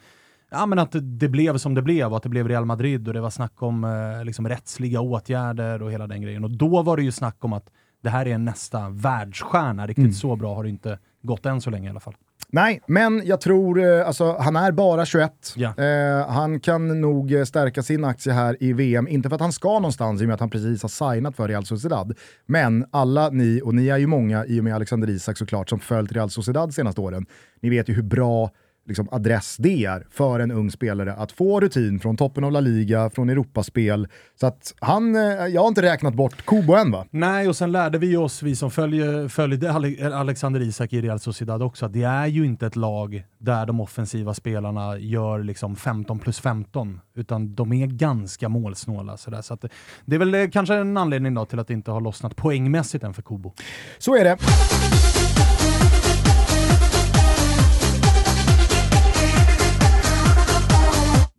Ja 0.53 0.67
men 0.67 0.79
att 0.79 0.93
det, 0.93 1.01
det 1.01 1.29
blev 1.29 1.59
som 1.59 1.75
det 1.75 1.83
blev 1.83 2.11
och 2.11 2.17
att 2.17 2.23
det 2.23 2.29
blev 2.29 2.49
Real 2.49 2.65
Madrid 2.65 3.09
och 3.09 3.15
det 3.15 3.21
var 3.21 3.31
snack 3.31 3.63
om 3.63 3.85
eh, 3.85 4.25
liksom 4.25 4.49
rättsliga 4.49 5.01
åtgärder 5.01 5.83
och 5.83 5.93
hela 5.93 6.07
den 6.07 6.23
grejen. 6.23 6.45
Och 6.45 6.51
då 6.51 6.83
var 6.83 6.97
det 6.97 7.03
ju 7.03 7.13
snack 7.13 7.37
om 7.41 7.53
att 7.53 7.67
det 8.03 8.11
här 8.11 8.27
är 8.27 8.39
nästa 8.39 8.89
världsstjärna, 8.89 9.87
riktigt 9.87 10.03
Mm. 10.03 10.13
så 10.13 10.37
bra 10.37 10.55
har 10.55 10.63
det 10.65 10.71
inte 10.71 10.99
gått 11.23 11.47
än 11.47 11.61
så 11.61 11.71
länge 11.71 11.87
i 11.87 11.91
alla 11.91 12.01
fall. 12.01 12.15
Nej, 12.49 12.81
men 12.87 13.23
jag 13.25 13.41
tror, 13.41 13.81
eh, 13.85 14.07
alltså 14.07 14.37
han 14.41 14.57
är 14.57 14.73
bara 14.73 15.05
21. 15.07 15.55
Ja. 15.57 15.75
Eh, 15.79 16.29
han 16.29 16.61
kan 16.61 17.01
nog 17.01 17.33
eh, 17.33 17.45
stärka 17.45 17.83
sin 17.83 18.05
aktie 18.05 18.33
här 18.33 18.57
i 18.61 18.73
VM, 18.73 19.09
inte 19.09 19.29
för 19.29 19.35
att 19.35 19.41
han 19.41 19.53
ska 19.53 19.69
någonstans 19.73 20.21
i 20.21 20.25
och 20.25 20.27
med 20.27 20.35
att 20.35 20.41
han 20.41 20.51
precis 20.51 20.83
har 20.83 21.13
signat 21.15 21.37
för 21.37 21.49
Real 21.49 21.65
Sociedad. 21.67 22.19
Men 22.47 22.85
alla 22.91 23.29
ni, 23.31 23.61
och 23.65 23.75
ni 23.75 23.89
är 23.89 23.97
ju 23.99 24.07
många 24.07 24.47
i 24.47 24.61
och 24.61 24.65
med 24.65 24.75
Alexander 24.75 25.11
Isak 25.11 25.39
såklart, 25.39 25.69
som 25.69 25.81
följt 25.81 26.13
Real 26.13 26.31
Sociedad 26.31 26.75
senaste 26.75 27.01
åren, 27.01 27.27
ni 27.61 27.71
vet 27.71 27.89
ju 27.89 27.95
hur 27.95 28.03
bra 28.03 28.51
liksom, 28.93 29.09
adress 29.11 29.57
det 29.59 29.85
är 29.85 30.07
för 30.11 30.41
en 30.41 30.51
ung 30.51 30.71
spelare 30.71 31.13
att 31.15 31.33
få 31.33 31.61
rutin 31.61 32.01
från 32.01 32.17
toppen 32.17 32.45
av 32.45 32.53
La 32.53 32.61
Liga, 32.61 33.11
från 33.11 33.29
Europaspel. 33.31 34.09
Så 34.41 34.47
att 34.47 34.75
han, 34.81 35.15
eh, 35.17 35.23
jag 35.47 35.61
har 35.61 35.69
inte 35.69 35.83
räknat 35.83 36.15
bort 36.15 36.47
Kubo 36.47 36.75
än 36.75 36.91
va? 36.91 37.07
Nej, 37.11 37.49
och 37.49 37.57
sen 37.57 37.73
lärde 37.73 37.99
vi 37.99 38.17
oss, 38.17 38.43
vi 38.43 38.57
som 38.57 38.71
följer, 38.71 39.29
följde 39.29 39.73
Ale- 39.73 40.15
Alexander 40.15 40.61
Isak 40.61 40.93
i 40.93 41.01
Real 41.01 41.21
Sociedad 41.21 41.63
också, 41.63 41.87
att 41.87 41.93
det 41.93 42.03
är 42.03 42.27
ju 42.27 42.45
inte 42.45 42.67
ett 42.67 42.77
lag 42.77 43.25
där 43.39 43.67
de 43.67 43.81
offensiva 43.81 44.35
spelarna 44.35 44.99
gör 44.99 45.43
liksom 45.43 45.77
15 45.77 46.19
plus 46.19 46.41
15, 46.41 47.01
utan 47.17 47.55
de 47.55 47.73
är 47.73 47.87
ganska 47.87 48.49
målsnåla. 48.49 49.17
Sådär. 49.17 49.43
Så 49.43 49.55
att 49.55 49.61
det, 49.61 49.69
det 50.05 50.15
är 50.15 50.19
väl 50.19 50.35
eh, 50.35 50.49
kanske 50.49 50.75
en 50.75 50.97
anledning 50.97 51.35
då 51.35 51.45
till 51.45 51.59
att 51.59 51.69
det 51.69 51.75
inte 51.75 51.91
har 51.91 52.01
lossnat 52.01 52.37
poängmässigt 52.37 53.05
än 53.05 53.15
för 53.15 53.23
Kubo. 53.23 53.53
Så 53.99 54.17
är 54.17 54.25
det. 54.25 54.37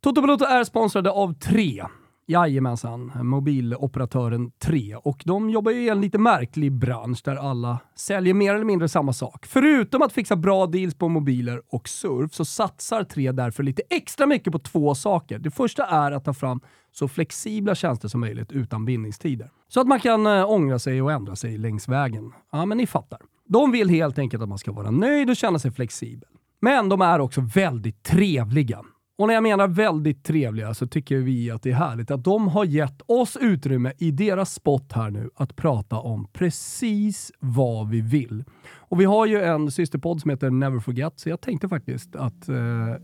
Toto 0.03 0.21
Balotto 0.21 0.45
är 0.45 0.63
sponsrade 0.63 1.11
av 1.11 1.33
Tre. 1.33 1.83
Jajamensan, 2.27 3.11
mobiloperatören 3.15 4.51
3. 4.51 4.95
Och 4.95 5.23
de 5.25 5.49
jobbar 5.49 5.71
ju 5.71 5.81
i 5.85 5.89
en 5.89 6.01
lite 6.01 6.17
märklig 6.17 6.71
bransch 6.71 7.21
där 7.23 7.35
alla 7.35 7.79
säljer 7.95 8.33
mer 8.33 8.55
eller 8.55 8.65
mindre 8.65 8.89
samma 8.89 9.13
sak. 9.13 9.45
Förutom 9.45 10.01
att 10.01 10.13
fixa 10.13 10.35
bra 10.35 10.65
deals 10.67 10.95
på 10.95 11.09
mobiler 11.09 11.61
och 11.69 11.89
surf 11.89 12.33
så 12.33 12.45
satsar 12.45 13.03
3 13.03 13.31
därför 13.31 13.63
lite 13.63 13.81
extra 13.89 14.25
mycket 14.25 14.53
på 14.53 14.59
två 14.59 14.95
saker. 14.95 15.39
Det 15.39 15.51
första 15.51 15.85
är 15.85 16.11
att 16.11 16.25
ta 16.25 16.33
fram 16.33 16.61
så 16.91 17.07
flexibla 17.07 17.75
tjänster 17.75 18.07
som 18.07 18.21
möjligt 18.21 18.51
utan 18.51 18.85
bindningstider. 18.85 19.51
Så 19.67 19.81
att 19.81 19.87
man 19.87 19.99
kan 19.99 20.27
eh, 20.27 20.49
ångra 20.49 20.79
sig 20.79 21.01
och 21.01 21.11
ändra 21.11 21.35
sig 21.35 21.57
längs 21.57 21.87
vägen. 21.87 22.31
Ja, 22.51 22.65
men 22.65 22.77
ni 22.77 22.87
fattar. 22.87 23.19
De 23.47 23.71
vill 23.71 23.89
helt 23.89 24.19
enkelt 24.19 24.43
att 24.43 24.49
man 24.49 24.57
ska 24.57 24.71
vara 24.71 24.91
nöjd 24.91 25.29
och 25.29 25.35
känna 25.35 25.59
sig 25.59 25.71
flexibel. 25.71 26.29
Men 26.61 26.89
de 26.89 27.01
är 27.01 27.19
också 27.19 27.41
väldigt 27.41 28.03
trevliga. 28.03 28.83
Och 29.17 29.27
när 29.27 29.33
jag 29.33 29.43
menar 29.43 29.67
väldigt 29.67 30.23
trevliga 30.23 30.73
så 30.73 30.87
tycker 30.87 31.17
vi 31.17 31.51
att 31.51 31.63
det 31.63 31.71
är 31.71 31.75
härligt 31.75 32.11
att 32.11 32.23
de 32.23 32.47
har 32.47 32.65
gett 32.65 33.01
oss 33.05 33.37
utrymme 33.41 33.93
i 33.97 34.11
deras 34.11 34.53
spot 34.53 34.93
här 34.93 35.09
nu 35.09 35.29
att 35.35 35.55
prata 35.55 35.95
om 35.95 36.27
precis 36.33 37.31
vad 37.39 37.89
vi 37.89 38.01
vill. 38.01 38.43
Och 38.77 39.01
vi 39.01 39.05
har 39.05 39.25
ju 39.25 39.41
en 39.41 39.71
systerpodd 39.71 40.21
som 40.21 40.29
heter 40.29 40.49
Never 40.49 40.79
Forget, 40.79 41.19
så 41.19 41.29
jag 41.29 41.41
tänkte 41.41 41.69
faktiskt 41.69 42.15
att 42.15 42.49
eh, 42.49 42.55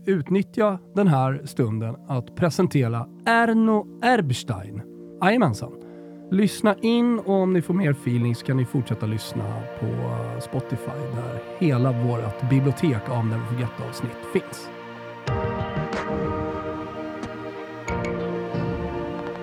utnyttja 0.06 0.78
den 0.94 1.08
här 1.08 1.42
stunden 1.44 1.96
att 2.08 2.36
presentera 2.36 3.06
Erno 3.26 4.00
Erbstein. 4.04 4.82
Jajamensan. 5.22 5.72
Lyssna 6.30 6.76
in 6.82 7.18
och 7.18 7.34
om 7.34 7.52
ni 7.52 7.62
får 7.62 7.74
mer 7.74 7.90
feeling 7.90 8.34
så 8.34 8.46
kan 8.46 8.56
ni 8.56 8.64
fortsätta 8.64 9.06
lyssna 9.06 9.62
på 9.80 9.86
Spotify 10.40 11.00
där 11.14 11.40
hela 11.58 11.92
vårt 11.92 12.50
bibliotek 12.50 13.08
av 13.08 13.26
Never 13.26 13.44
Forget-avsnitt 13.44 14.18
finns. 14.32 14.79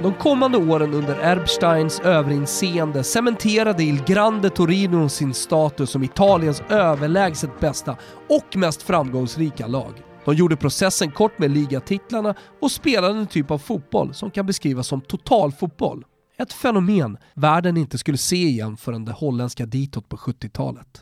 De 0.07 0.13
kommande 0.13 0.57
åren 0.57 0.93
under 0.93 1.19
Erbsteins 1.19 1.99
överinseende 1.99 3.03
cementerade 3.03 3.83
Il 3.83 4.03
Grande 4.03 4.49
Torino 4.49 5.09
sin 5.09 5.33
status 5.33 5.89
som 5.89 6.03
Italiens 6.03 6.61
överlägset 6.69 7.59
bästa 7.59 7.97
och 8.29 8.55
mest 8.55 8.81
framgångsrika 8.81 9.67
lag. 9.67 9.93
De 10.25 10.35
gjorde 10.35 10.55
processen 10.55 11.11
kort 11.11 11.39
med 11.39 11.51
ligatitlarna 11.51 12.35
och 12.61 12.71
spelade 12.71 13.19
en 13.19 13.27
typ 13.27 13.51
av 13.51 13.57
fotboll 13.57 14.13
som 14.13 14.31
kan 14.31 14.45
beskrivas 14.45 14.87
som 14.87 15.01
totalfotboll. 15.01 16.05
Ett 16.37 16.53
fenomen 16.53 17.17
världen 17.33 17.77
inte 17.77 17.97
skulle 17.97 18.17
se 18.17 18.35
igen 18.35 18.77
förrän 18.77 19.05
det 19.05 19.11
holländska 19.11 19.65
ditåt 19.65 20.09
på 20.09 20.17
70-talet. 20.17 21.01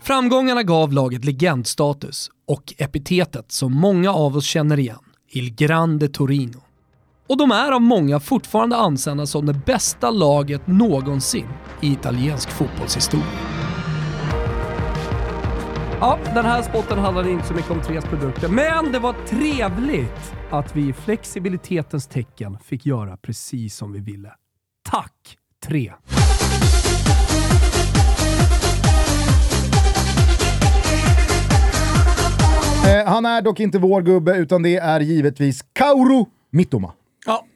Framgångarna 0.00 0.62
gav 0.62 0.92
laget 0.92 1.24
legendstatus 1.24 2.30
och 2.48 2.74
epitetet 2.78 3.52
som 3.52 3.72
många 3.72 4.12
av 4.12 4.36
oss 4.36 4.44
känner 4.44 4.78
igen, 4.78 5.04
Il 5.28 5.54
Grande 5.54 6.08
Torino. 6.08 6.62
Och 7.32 7.38
de 7.38 7.50
är 7.50 7.72
av 7.72 7.82
många 7.82 8.20
fortfarande 8.20 8.76
ansedda 8.76 9.26
som 9.26 9.46
det 9.46 9.52
bästa 9.52 10.10
laget 10.10 10.66
någonsin 10.66 11.46
i 11.80 11.92
italiensk 11.92 12.50
fotbollshistoria. 12.50 13.26
Ja, 16.00 16.18
den 16.34 16.44
här 16.44 16.62
spotten 16.62 16.98
handlade 16.98 17.30
inte 17.30 17.46
så 17.46 17.54
mycket 17.54 17.70
om 17.70 17.80
Tres 17.80 18.04
produkter, 18.04 18.48
men 18.48 18.92
det 18.92 18.98
var 18.98 19.14
trevligt 19.26 20.34
att 20.50 20.76
vi 20.76 20.88
i 20.88 20.92
flexibilitetens 20.92 22.06
tecken 22.06 22.58
fick 22.64 22.86
göra 22.86 23.16
precis 23.16 23.76
som 23.76 23.92
vi 23.92 24.00
ville. 24.00 24.32
Tack, 24.90 25.36
Tre! 25.64 25.92
Eh, 32.86 33.06
han 33.06 33.26
är 33.26 33.42
dock 33.42 33.60
inte 33.60 33.78
vår 33.78 34.02
gubbe, 34.02 34.36
utan 34.36 34.62
det 34.62 34.76
är 34.76 35.00
givetvis 35.00 35.64
Kauru 35.72 36.24
Mittoma. 36.50 36.92
Ja, 37.26 37.46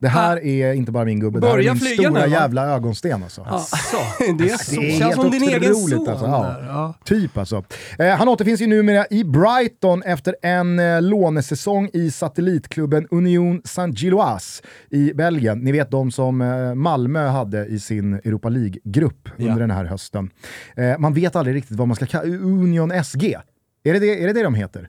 Det 0.00 0.08
här 0.08 0.44
är 0.44 0.72
inte 0.72 0.92
bara 0.92 1.04
min 1.04 1.20
gubbe, 1.20 1.40
det 1.40 1.46
här 1.46 1.52
är 1.54 1.56
Börja 1.56 1.74
min 1.74 1.82
stora 1.82 2.26
nu, 2.26 2.32
jävla 2.32 2.66
ögonsten 2.66 3.22
alltså. 3.22 3.44
så. 3.44 3.96
Det 4.38 4.50
är 4.50 4.56
så. 4.58 4.80
Det 4.80 4.90
är 4.96 5.00
helt 5.00 5.14
som 5.14 5.30
din 5.30 5.42
egen 5.42 5.74
son 5.74 6.08
alltså. 6.08 6.26
Ja. 6.26 6.56
Ja. 6.66 6.94
Typ 7.04 7.38
alltså. 7.38 7.64
Eh, 7.98 8.06
han 8.16 8.28
återfinns 8.28 8.60
ju 8.60 8.66
numera 8.66 9.06
i 9.10 9.24
Brighton 9.24 10.02
efter 10.02 10.36
en 10.42 10.78
eh, 10.78 11.02
lånesäsong 11.02 11.90
i 11.92 12.10
satellitklubben 12.10 13.06
Union 13.10 13.62
Saint-Gilloise 13.64 14.62
i 14.90 15.12
Belgien. 15.14 15.58
Ni 15.58 15.72
vet 15.72 15.90
de 15.90 16.10
som 16.10 16.40
eh, 16.40 16.74
Malmö 16.74 17.26
hade 17.28 17.66
i 17.66 17.80
sin 17.80 18.14
Europa 18.14 18.48
League-grupp 18.48 19.28
Ja. 19.36 19.46
under 19.48 19.60
den 19.60 19.70
här 19.70 19.84
hösten. 19.84 20.30
Eh, 20.76 20.98
man 20.98 21.14
vet 21.14 21.36
aldrig 21.36 21.56
riktigt 21.56 21.76
vad 21.76 21.88
man 21.88 21.94
ska 21.96 22.06
kalla 22.06 22.24
Union 22.36 23.04
SG. 23.04 23.34
Är 23.84 23.92
det 23.92 23.98
det, 23.98 24.22
är 24.22 24.26
det 24.26 24.32
det 24.32 24.42
de 24.42 24.54
heter? 24.54 24.88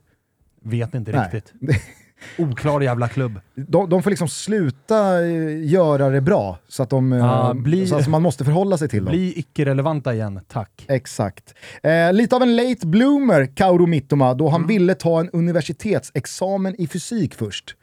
Vet 0.62 0.94
inte 0.94 1.12
Nej. 1.12 1.30
riktigt. 1.32 1.52
Oklar 2.38 2.80
jävla 2.80 3.08
klubb. 3.08 3.40
De, 3.54 3.88
de 3.90 4.02
får 4.02 4.10
liksom 4.10 4.28
sluta 4.28 5.24
eh, 5.26 5.64
göra 5.66 6.10
det 6.10 6.20
bra, 6.20 6.58
så 6.68 6.82
att, 6.82 6.90
de, 6.90 7.12
Ja, 7.12 7.54
bli- 7.54 7.86
så 7.86 7.96
att 7.96 8.08
man 8.08 8.22
måste 8.22 8.44
förhålla 8.44 8.78
sig 8.78 8.88
till 8.88 9.04
dem. 9.04 9.12
Bli 9.12 9.38
icke-relevanta 9.38 10.14
igen, 10.14 10.40
tack. 10.48 10.84
Exakt. 10.88 11.54
Eh, 11.82 12.12
lite 12.12 12.36
av 12.36 12.42
en 12.42 12.56
late 12.56 12.86
bloomer, 12.86 13.46
Kauru 13.46 13.86
Mittoma, 13.86 14.34
då 14.34 14.48
han 14.48 14.66
ville 14.66 14.94
ta 14.94 15.20
en 15.20 15.30
universitetsexamen 15.30 16.74
i 16.80 16.86
fysik 16.86 17.34
först. 17.34 17.76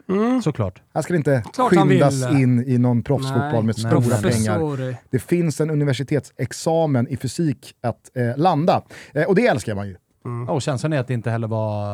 Såklart. 0.44 0.82
Här 0.94 1.02
ska 1.02 1.12
det 1.12 1.16
inte 1.16 1.42
Klart 1.54 1.70
skyndas 1.70 2.30
in 2.30 2.64
i 2.66 2.78
någon 2.78 3.02
proffsfotboll 3.02 3.64
med 3.64 3.74
nej, 3.78 4.00
stora 4.02 4.20
nej. 4.22 4.32
pengar. 4.32 4.96
Det 5.10 5.18
finns 5.18 5.60
en 5.60 5.70
universitetsexamen 5.70 7.08
i 7.08 7.16
fysik 7.16 7.74
att 7.82 8.16
eh, 8.16 8.36
landa. 8.36 8.82
Eh, 9.14 9.22
och 9.24 9.34
det 9.34 9.46
älskar 9.46 9.74
man 9.74 9.88
ju. 9.88 9.96
Ja, 10.24 10.52
och 10.52 10.62
känslan 10.62 10.92
är 10.92 10.98
att 10.98 11.06
det 11.06 11.14
inte 11.14 11.30
heller 11.30 11.48
var, 11.48 11.90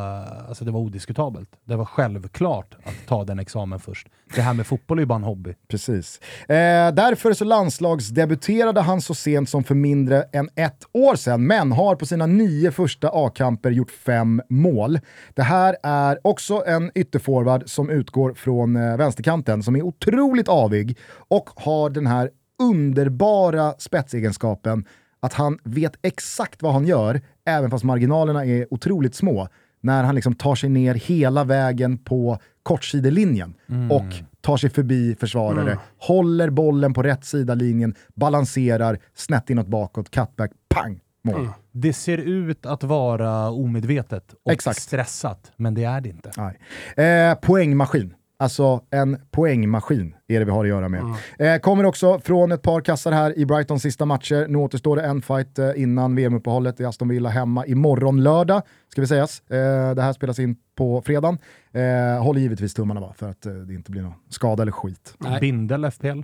alltså 0.49 0.64
det 0.64 0.70
var 0.70 0.80
odiskutabelt. 0.80 1.49
Det 1.64 1.76
var 1.76 1.85
självklart 1.85 2.76
att 2.85 3.06
ta 3.06 3.25
den 3.25 3.38
examen 3.38 3.80
först. 3.80 4.08
Det 4.35 4.40
här 4.40 4.54
med 4.54 4.66
fotboll 4.66 4.99
är 4.99 5.02
ju 5.02 5.06
bara 5.06 5.16
en 5.16 5.23
hobby. 5.23 5.54
Precis. 5.68 6.20
Eh, 6.49 6.94
därför 6.94 7.32
så 7.32 7.44
landslagsdebuterade 7.44 8.80
han 8.80 9.00
så 9.00 9.14
sent 9.14 9.49
som 9.49 9.64
för 9.64 9.75
mindre 9.75 10.23
än 10.23 10.49
ett 10.56 10.85
år 10.92 11.16
sedan, 11.16 11.47
men 11.47 11.73
har 11.73 11.97
på 11.97 12.06
sina 12.06 12.26
nio 12.26 12.70
första 12.70 13.11
A-kamper 13.12 13.70
gjort 13.70 13.90
fem 13.90 14.42
mål. 14.49 15.00
Det 15.35 15.42
här 15.42 15.76
är 15.82 16.18
också 16.25 16.64
en 16.66 16.90
ytterforward 16.94 17.62
som 17.66 17.90
utgår 17.90 18.35
från 18.35 18.76
eh, 18.76 18.97
vänsterkanten, 18.97 19.62
som 19.62 19.76
är 19.76 19.82
otroligt 19.82 20.49
avig 20.49 20.99
och 21.28 21.50
har 21.56 21.90
den 21.90 22.06
här 22.06 22.30
underbara 22.62 23.75
spetsegenskapen 23.78 24.85
att 25.20 25.32
han 25.32 25.58
vet 25.64 25.92
exakt 26.02 26.62
vad 26.62 26.72
han 26.72 26.87
gör, 26.87 27.20
även 27.44 27.70
fast 27.70 27.84
marginalerna 27.84 28.44
är 28.44 28.75
otroligt 28.75 29.14
små, 29.14 29.48
när 29.80 30.04
han 30.04 30.14
liksom 30.14 30.34
tar 30.34 30.54
sig 30.54 30.68
ner 30.70 30.94
hela 30.94 31.44
vägen 31.44 31.98
på 31.98 32.38
kortsidelinjen 32.62 33.54
och 33.90 34.04
tar 34.40 34.56
sig 34.56 34.70
förbi 34.70 35.16
försvarare, 35.20 35.78
håller 35.98 36.50
bollen 36.50 36.94
på 36.94 37.02
rätt 37.02 37.25
sida 37.25 37.54
linjen, 37.54 37.94
balanserar, 38.14 38.98
snett 39.14 39.50
inåt 39.50 39.66
bakåt, 39.66 40.10
cutback, 40.10 40.50
pang, 40.68 41.00
mål. 41.25 41.48
Det 41.72 41.92
ser 41.92 42.18
ut 42.18 42.66
att 42.66 42.82
vara 42.82 43.50
omedvetet 43.50 44.34
och 44.44 44.52
Exakt. 44.52 44.82
stressat, 44.82 45.52
men 45.56 45.75
det 45.75 45.84
är 45.84 46.00
det 46.00 46.08
inte. 46.08 46.30
Nej. 46.37 46.58
Eh, 47.06 47.34
poängmaskin. 47.34 48.14
Alltså 48.40 48.80
en 48.90 49.18
poängmaskin 49.30 50.14
är 50.28 50.38
det 50.38 50.45
vi 50.45 50.50
har 50.50 50.64
att 50.64 50.68
göra 50.68 50.88
med. 50.88 51.02
Eh, 51.38 51.59
kommer 51.59 51.85
också 51.85 52.18
från 52.18 52.52
ett 52.52 52.62
par 52.62 52.80
kassar 52.80 53.12
här 53.12 53.38
i 53.38 53.47
Brightons 53.47 53.83
sista 53.83 54.04
matcher. 54.04 54.47
Nu 54.49 54.59
återstår 54.59 54.97
det 54.97 55.02
en 55.02 55.23
fight 55.23 55.59
eh, 55.59 55.71
innan 55.76 56.14
VM-uppehållet 56.16 56.80
i 56.80 56.85
Aston 56.85 57.09
Villa 57.09 57.28
hemma 57.28 57.66
imorgon 57.66 58.23
lördag, 58.23 58.62
ska 58.88 59.00
vi 59.00 59.07
sägas. 59.07 59.40
Eh, 59.50 59.95
det 59.95 60.02
här 60.02 60.12
spelas 60.12 60.38
in 60.38 60.57
på 60.76 61.02
fredagen. 61.02 61.38
Eh, 61.73 62.23
håller 62.23 62.40
givetvis 62.40 62.75
tummarna 62.75 63.00
bara 63.00 63.12
för 63.12 63.30
att 63.30 63.42
det 63.42 63.75
inte 63.75 63.90
blir 63.90 64.02
någon 64.02 64.14
skada 64.28 64.62
eller 64.62 64.73
skit. 64.73 65.14
Nej. 65.18 65.40
Bindel 65.40 65.90
FPL. 65.90 66.21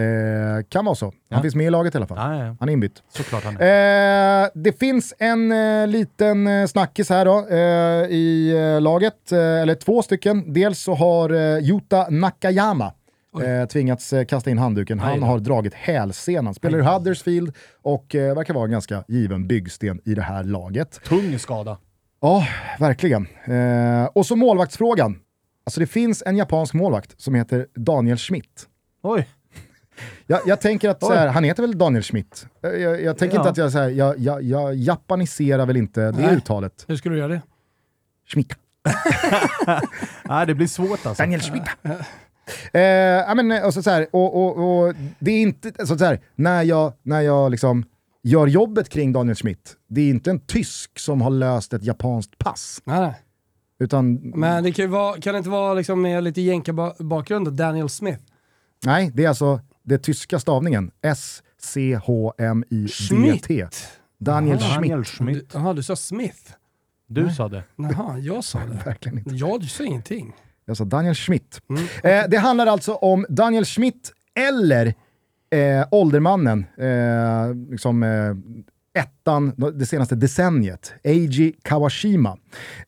Eh, 0.00 0.64
kan 0.68 0.84
vara 0.84 0.94
så. 0.94 1.04
Han 1.06 1.14
Ja. 1.28 1.42
finns 1.42 1.54
med 1.54 1.66
i 1.66 1.70
laget 1.70 1.94
i 1.94 1.98
alla 1.98 2.06
fall. 2.06 2.18
Ja, 2.18 2.44
ja. 2.46 2.56
Han 2.60 2.68
är 2.68 2.72
inbytt. 2.72 3.02
Såklart 3.08 3.44
han 3.44 3.56
är. 3.60 4.42
Eh, 4.44 4.48
det 4.54 4.72
finns 4.78 5.14
en 5.18 5.52
eh, 5.52 5.86
liten 5.86 6.46
eh, 6.46 6.66
snackis 6.66 7.10
här 7.10 7.24
då 7.24 7.48
eh, 7.48 8.10
i 8.16 8.50
eh, 8.76 8.80
laget, 8.80 9.32
eller 9.32 9.74
två 9.74 10.02
stycken. 10.02 10.52
Dels 10.52 10.78
så 10.82 10.94
har 10.94 11.30
eh, 11.30 11.58
Yuta 11.68 12.06
Nakayama 12.10 12.92
eh, 13.44 13.68
tvingats 13.68 14.14
kasta 14.28 14.50
in 14.50 14.58
handduken. 14.58 14.98
Han 15.00 15.22
har 15.22 15.38
dragit 15.38 15.74
hälsenan. 15.74 16.54
Spelar 16.54 16.78
i 16.78 16.82
Huddersfield 16.82 17.52
och 17.82 18.14
eh, 18.14 18.34
verkar 18.34 18.54
vara 18.54 18.64
en 18.64 18.70
ganska 18.70 19.04
given 19.08 19.46
byggsten 19.46 20.00
i 20.04 20.14
det 20.14 20.22
här 20.22 20.44
laget. 20.44 21.00
Tung 21.04 21.38
skada. 21.38 21.78
Ja, 22.22 22.46
verkligen. 22.78 23.26
Eh, 23.44 24.04
och 24.14 24.26
så 24.26 24.36
målvaktsfrågan. 24.36 25.18
Alltså 25.64 25.80
det 25.80 25.86
finns 25.86 26.22
en 26.26 26.36
japansk 26.36 26.74
målvakt 26.74 27.20
som 27.20 27.34
heter 27.34 27.66
Daniel 27.74 28.16
Schmidt. 28.16 28.66
Oj. 29.02 29.26
Jag, 30.26 30.40
jag 30.46 30.60
tänker 30.60 30.88
att 30.88 31.02
här, 31.08 31.26
han 31.28 31.44
heter 31.44 31.62
väl 31.62 31.78
Daniel 31.78 32.02
Schmidt? 32.02 32.46
Jag, 32.60 32.80
jag, 32.80 33.02
jag 33.02 33.18
tänker 33.18 33.36
Ja. 33.36 33.40
inte 33.40 33.50
att 33.50 33.56
jag, 33.56 33.72
så 33.72 33.78
här, 33.78 33.88
jag, 33.88 34.18
jag, 34.18 34.42
jag 34.42 34.74
japaniserar 34.74 35.66
väl 35.66 35.76
inte 35.76 36.00
det 36.00 36.12
Nej. 36.12 36.36
uttalet. 36.36 36.84
Hur 36.88 36.96
ska 36.96 37.08
du 37.08 37.18
göra 37.18 37.28
det? 37.28 37.42
Schmidt. 38.28 38.52
Nej, 40.24 40.46
det 40.46 40.54
blir 40.54 40.66
svårt 40.66 41.06
alltså. 41.06 41.22
Daniel 41.22 41.40
Schmidt. 41.40 41.62
Eh, 42.72 42.80
ja, 42.82 43.34
men, 43.34 43.52
eh, 43.52 43.64
och 43.66 43.74
så, 43.74 43.82
så 43.82 43.90
här, 43.90 44.06
och, 44.12 44.36
och, 44.36 44.84
och 44.86 44.94
det 45.18 45.30
är 45.30 45.40
inte, 45.42 45.72
alltså, 45.78 45.98
så 45.98 46.04
här, 46.04 46.20
när 46.34 46.62
jag, 46.62 46.92
när 47.02 47.20
jag 47.20 47.50
liksom 47.50 47.84
gör 48.22 48.46
jobbet 48.46 48.88
kring 48.88 49.12
Daniel 49.12 49.36
Schmidt, 49.36 49.76
det 49.88 50.00
är 50.00 50.10
inte 50.10 50.30
en 50.30 50.40
tysk 50.40 50.98
som 50.98 51.20
har 51.20 51.30
löst 51.30 51.72
ett 51.72 51.82
japanskt 51.84 52.38
pass. 52.38 52.82
Nej. 52.84 53.14
Utan, 53.78 54.14
Men 54.14 54.64
det 54.64 54.72
kan, 54.72 54.90
vara, 54.90 55.20
kan 55.20 55.34
det 55.34 55.38
inte 55.38 55.50
vara 55.50 55.74
liksom 55.74 56.02
med 56.02 56.24
lite 56.24 56.40
jänka-bakgrund 56.40 57.46
då? 57.46 57.50
Daniel 57.50 57.88
Smith? 57.88 58.20
nej, 58.84 59.10
det 59.14 59.24
är 59.24 59.28
alltså 59.28 59.60
det 59.90 59.98
tyska 59.98 60.38
stavningen. 60.38 60.90
S-C-H-M-I-D-T. 62.40 63.68
Daniel 64.18 64.56
Aha. 64.58 64.64
Schmidt. 64.74 64.90
Daniel 64.90 65.04
Schmidt. 65.04 65.38
Du- 65.52 65.58
Jaha, 65.58 65.72
du 65.74 65.82
sa 65.82 65.96
Smith? 65.96 66.52
Du 67.06 67.30
sa 67.30 67.48
det. 67.48 67.64
Jaha, 67.76 68.18
jag 68.18 68.44
sa 68.44 68.58
det. 68.58 68.78
Verkligen 68.84 69.18
inte. 69.18 69.34
Jag 69.34 69.64
sa 69.64 69.84
ingenting. 69.84 70.32
Jag 70.64 70.76
sa 70.76 70.84
Daniel 70.84 71.14
Schmidt. 71.14 71.60
Mm. 71.70 71.82
Eh, 72.02 72.24
det 72.30 72.36
handlar 72.38 72.66
alltså 72.66 72.94
om 72.94 73.26
Daniel 73.28 73.64
Schmidt 73.64 74.12
eller 74.34 74.86
eh, 75.50 75.86
åldermannen, 75.90 76.66
eh, 76.78 77.54
liksom, 77.70 78.02
eh, 78.02 78.34
ettan 79.02 79.52
det 79.74 79.86
senaste 79.86 80.14
decenniet, 80.14 80.92
Eiji 81.04 81.52
Kawashima. 81.62 82.38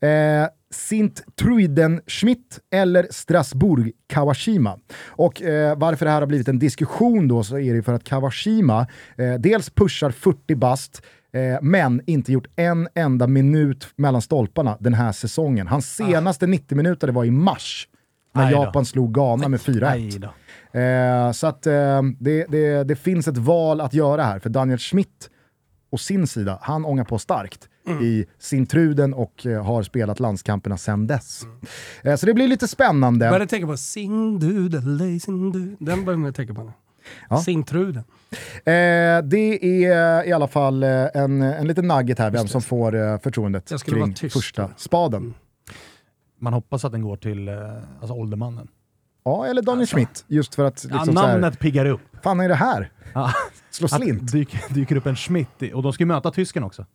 Eh, 0.01 0.47
Sint 0.75 1.23
Truiden 1.41 2.01
Schmidt 2.07 2.61
eller 2.73 3.07
Strasbourg 3.11 3.93
Kawashima. 4.07 4.79
Och 5.07 5.43
eh, 5.43 5.79
varför 5.79 6.05
det 6.07 6.13
här 6.13 6.21
har 6.21 6.27
blivit 6.27 6.49
en 6.49 6.59
diskussion 6.59 7.29
då 7.29 7.45
så 7.45 7.59
är 7.59 7.75
det 7.75 7.83
för 7.83 7.93
att 7.93 8.05
Kawashima 8.05 8.87
eh, 9.17 9.35
dels 9.35 9.71
pushar 9.71 10.11
40 10.11 10.55
bast, 10.55 11.03
eh, 11.33 11.59
men 11.63 12.03
inte 12.07 12.33
gjort 12.33 12.47
en 12.57 12.89
enda 12.95 13.27
minut 13.27 13.89
mellan 13.97 14.23
stolparna 14.23 14.77
den 14.81 14.95
här 14.95 15.13
säsongen. 15.13 15.67
Hans 15.67 15.97
senaste 15.97 16.47
90 16.47 16.77
minuter 16.77 17.07
det 17.07 17.13
var 17.13 17.25
i 17.25 17.31
mars 17.31 17.89
när 18.35 18.47
Aj 18.47 18.53
då. 18.53 18.63
Japan 18.63 18.85
slog 18.85 19.15
Ghana 19.15 19.49
med 19.49 19.61
4-1. 19.61 19.81
Nej 19.81 20.19
då. 20.19 20.29
Eh, 20.79 21.33
så 21.33 21.47
att 21.47 21.67
eh, 21.67 22.03
det, 22.21 22.47
det, 22.49 22.85
det 22.85 22.97
finns 22.97 23.29
ett 23.29 23.39
val 23.39 23.81
att 23.81 23.95
göra 23.95 24.23
här, 24.23 24.39
för 24.39 24.51
Daniel 24.51 24.79
Schmidt 24.79 25.31
å 25.91 25.99
sin 25.99 26.27
sida, 26.27 26.59
han 26.63 26.85
ångar 26.85 27.05
på 27.05 27.19
starkt 27.19 27.69
i 28.03 28.27
sin 28.39 28.67
truden 28.67 29.15
och 29.15 29.47
eh, 29.47 29.65
har 29.65 29.83
spelat 29.83 30.21
landskamperna 30.21 30.77
sedan 30.79 31.07
dess. 31.07 31.43
Eh, 32.03 32.17
så 32.17 32.27
det 32.27 32.35
blir 32.35 32.49
lite 32.49 32.69
spännande. 32.69 33.27
Började 33.29 33.47
tänka 33.47 33.67
på 33.67 33.73
lazy 33.73 35.27
du. 35.53 35.77
Den 35.81 36.05
började 36.05 36.23
man 36.23 36.33
tänka 36.33 36.55
på 36.55 36.63
nu. 36.65 36.73
Ja. 37.31 37.39
Singtruden. 37.39 38.05
Eh, 38.57 39.23
det 39.25 39.65
är 39.87 40.25
i 40.27 40.33
alla 40.33 40.49
fall 40.49 40.83
eh, 40.83 41.07
en, 41.15 41.43
en 41.43 41.67
liten 41.67 41.89
nugget 41.89 42.19
här, 42.19 42.31
vem 42.31 42.49
som 42.49 42.63
får 42.63 42.95
eh, 42.95 43.19
förtroendet 43.19 43.71
Jag 43.71 43.81
skulle 43.81 43.95
kring 43.95 44.03
vara 44.03 44.13
tyst 44.13 44.33
första 44.37 44.71
spaden. 44.77 45.35
Man 46.41 46.53
hoppas 46.53 46.85
att 46.85 46.93
den 46.93 47.03
går 47.03 47.17
till 47.17 47.49
eh, 47.49 47.55
alltså 48.01 48.15
åldermannen. 48.15 48.69
Ja, 49.25 49.47
eller 49.47 49.63
Daniel 49.63 49.87
Schmidt, 49.87 50.25
just 50.29 50.55
för 50.55 50.65
att 50.65 50.87
Ja, 50.91 50.97
liksom, 50.97 51.15
så 51.15 51.21
här, 51.21 51.33
namnet 51.33 51.59
piggar 51.59 51.87
upp. 51.87 52.01
fan 52.23 52.41
är 52.41 52.49
det 52.49 52.55
här? 52.55 52.91
Ja. 53.15 53.33
Slå 53.71 53.89
slint. 53.89 54.33
Dyker, 54.33 54.75
dyker 54.75 54.97
upp 54.97 55.07
en 55.07 55.17
Schmidt 55.17 55.49
i, 55.63 55.73
och 55.73 55.83
de 55.83 55.93
ska 55.93 56.03
ju 56.03 56.09
möta 56.09 56.31
tysken 56.31 56.65
också. 56.65 56.87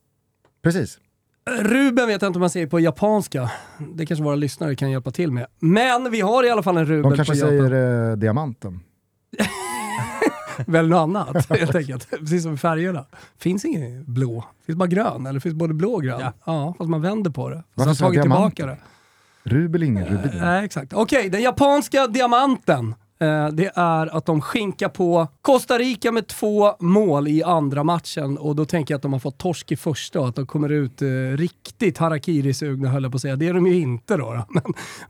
Precis. 0.68 1.00
Ruben 1.60 2.08
vet 2.08 2.22
jag 2.22 2.30
inte 2.30 2.38
om 2.38 2.42
man 2.42 2.50
säger 2.50 2.68
på 2.68 2.80
japanska. 2.80 3.52
Det 3.96 4.06
kanske 4.06 4.24
våra 4.24 4.36
lyssnare 4.36 4.76
kan 4.76 4.92
hjälpa 4.92 5.12
till 5.12 5.32
med. 5.32 5.48
Men 5.60 6.12
vi 6.12 6.22
har 6.22 6.44
i 6.46 6.50
alla 6.50 6.64
fall 6.64 6.78
en 6.78 6.86
Ruben 6.86 7.12
De 7.12 7.16
kanske 7.16 7.34
på 7.34 7.40
säger 7.40 8.10
eh, 8.12 8.16
diamanten. 8.18 8.80
Väl 10.66 10.88
något 10.88 10.98
annat 10.98 11.50
helt 11.60 11.76
enkelt. 11.76 12.10
Precis 12.10 12.44
som 12.44 12.58
färgerna. 12.58 13.06
Finns 13.38 13.66
ingen 13.66 14.14
blå. 14.14 14.46
Finns 14.66 14.78
bara 14.78 14.88
grön. 14.88 15.26
Eller 15.26 15.40
finns 15.40 15.56
både 15.56 15.74
blå 15.74 15.94
och 15.94 16.04
grön. 16.04 16.20
Ja, 16.20 16.34
Ja. 16.46 16.74
fast 16.78 16.90
man 16.90 17.02
vänder 17.02 17.32
på 17.32 17.50
det. 17.50 17.56
Så 17.56 17.64
Varför 17.74 17.90
har 17.90 17.96
sa 17.96 18.06
jag 18.06 18.10
tagit 18.14 18.22
tillbaka 18.22 18.66
det. 18.66 18.78
Rubel 19.44 19.84
ingen 19.84 20.06
rubin. 20.06 20.32
Nej, 20.42 20.66
exakt. 20.66 20.94
Okej, 20.94 21.30
den 21.30 21.42
japanska 21.42 22.08
diamanten. 22.08 22.96
Eh, 23.20 23.48
det 23.48 23.72
är 23.76 24.18
att 24.18 24.26
de 24.26 24.42
skinkar 24.42 24.90
på 24.90 25.28
Costa 25.42 25.78
Rica 25.78 26.12
med 26.12 26.28
två 26.28 26.76
mål 26.80 27.28
i 27.28 27.44
andra 27.44 27.84
matchen 27.84 28.38
och 28.38 28.56
då 28.56 28.66
tänker 28.66 28.94
jag 28.94 28.98
att 28.98 29.02
de 29.02 29.14
har 29.14 29.20
fått 29.20 29.38
torsk 29.38 29.72
i 29.72 29.76
första 29.76 30.20
och 30.20 30.28
att 30.28 30.36
de 30.36 30.46
kommer 30.46 30.70
ut 30.70 31.02
eh, 31.02 31.08
riktigt 31.38 31.98
harakiri-sugna 31.98 32.90
höll 32.90 33.04
jag 33.04 33.12
på 33.12 33.16
att 33.16 33.22
säga. 33.22 33.36
Det 33.36 33.48
är 33.48 33.54
de 33.54 33.68
ju 33.68 33.76
inte 33.76 34.18
då. 34.18 34.34
då. 34.34 34.46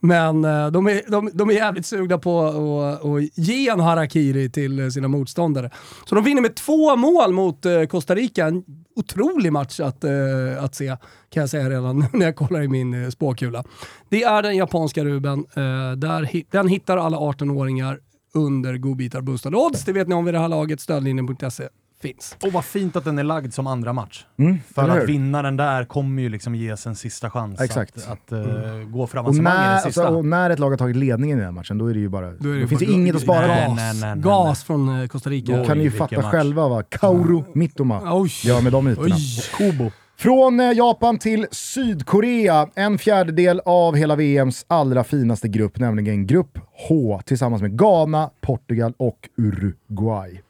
Men, 0.02 0.42
men 0.42 0.66
eh, 0.66 0.72
de, 0.72 0.88
är, 0.88 1.12
de, 1.12 1.30
de 1.34 1.50
är 1.50 1.54
jävligt 1.54 1.86
sugna 1.86 2.18
på 2.18 2.46
att 2.46 3.02
och 3.02 3.22
ge 3.22 3.70
en 3.70 3.80
harakiri 3.80 4.50
till 4.50 4.80
eh, 4.80 4.90
sina 4.90 5.08
motståndare. 5.08 5.70
Så 6.06 6.16
de 6.16 6.24
vinner 6.24 6.42
med 6.42 6.56
två 6.56 6.96
mål 6.96 7.34
mot 7.34 7.66
eh, 7.66 7.84
Costa 7.84 8.16
Rica. 8.16 8.46
En 8.46 8.64
otrolig 8.98 9.54
match 9.54 9.80
att, 9.80 10.04
eh, 10.04 10.64
att 10.64 10.76
se, 10.76 10.98
kan 11.30 11.42
jag 11.42 11.50
säga 11.50 11.70
redan 11.70 12.06
när 12.14 12.26
jag 12.26 12.36
kollar 12.36 12.62
i 12.62 12.68
min 12.68 13.04
eh, 13.04 13.10
spåkula. 13.10 13.64
Det 14.10 14.24
är 14.24 14.42
den 14.42 14.56
japanska 14.56 15.06
Ruben. 15.06 15.40
Eh, 15.40 15.92
där, 15.92 16.44
den 16.52 16.68
hittar 16.68 16.98
alla 16.98 17.18
18-åringar 17.18 18.00
under 18.34 18.78
godbitar 18.78 19.22
boostade 19.22 19.58
odds. 19.58 19.86
Det 19.86 19.94
vet 19.94 20.08
ni 20.08 20.16
om 20.16 20.26
vid 20.26 20.34
det 20.34 20.40
här 20.40 20.48
laget. 20.48 20.82
Stödlinjen.se 20.82 21.70
finns. 22.02 22.36
Och 22.46 22.52
vad 22.52 22.66
fint 22.66 22.96
att 22.96 23.04
den 23.06 23.20
är 23.20 23.24
lagd 23.24 23.54
som 23.54 23.68
andra 23.68 23.94
match. 23.94 24.26
Mm, 24.40 24.58
För 24.76 24.90
att 24.90 24.98
hur? 24.98 25.08
vinnaren 25.08 25.58
där 25.58 25.86
kommer 25.86 26.22
ju 26.22 26.30
liksom 26.30 26.56
ges 26.56 26.88
en 26.88 26.96
sista 26.96 27.30
chans 27.30 27.62
Exakt. 27.62 27.98
att, 27.98 28.08
att 28.12 28.32
eh, 28.32 28.40
gå 28.88 29.08
för 29.08 29.28
Och 29.28 29.36
i 29.36 29.40
när, 29.40 29.70
den 29.72 29.82
sista. 29.82 30.02
alltså, 30.02 30.18
och 30.18 30.26
när 30.26 30.50
ett 30.50 30.60
lag 30.60 30.70
har 30.70 30.78
tagit 30.78 30.96
ledningen 30.96 31.40
i 31.40 31.42
den 31.42 31.54
matchen, 31.54 31.78
då 31.78 31.88
är 31.88 31.94
det 31.94 32.00
ju 32.00 32.10
bara... 32.10 32.32
Då, 32.32 32.54
det 32.54 32.68
finns 32.68 32.82
bara- 32.82 32.88
det 32.88 32.94
inget 32.94 33.16
att 33.16 33.22
spara 33.22 33.48
Nej, 33.48 33.66
på. 33.66 33.72
Gas, 33.72 33.78
nej, 33.78 33.94
nej, 34.02 34.16
nej, 34.16 34.24
gas 34.24 34.64
från 34.64 35.02
eh, 35.02 35.08
Costa 35.08 35.30
Rica. 35.30 35.58
Då 35.58 35.66
kan 35.66 35.78
ni 35.78 35.84
ju 35.84 35.92
fatta 35.92 36.16
match. 36.22 36.26
själva 36.32 36.68
vad 36.68 36.90
Kaoru 36.90 37.44
Mittoma 37.54 38.02
gör 38.44 38.62
med 38.62 38.72
de 38.72 38.88
ytorna. 38.88 39.16
Kubo. 39.58 39.92
Från 40.20 40.60
eh, 40.60 40.72
Japan 40.72 41.18
till 41.20 41.48
Sydkorea, 41.52 42.68
en 42.76 42.98
fjärdedel 42.98 43.62
av 43.66 43.96
hela 43.96 44.16
VMs 44.16 44.66
allra 44.68 45.04
finaste 45.04 45.48
grupp, 45.48 45.80
nämligen 45.80 46.28
Grupp 46.28 46.60
H, 46.88 47.22
tillsammans 47.26 47.62
med 47.62 47.78
Ghana, 47.78 48.30
Portugal 48.42 48.94
och 48.98 49.30
Uruguay. 49.38 50.42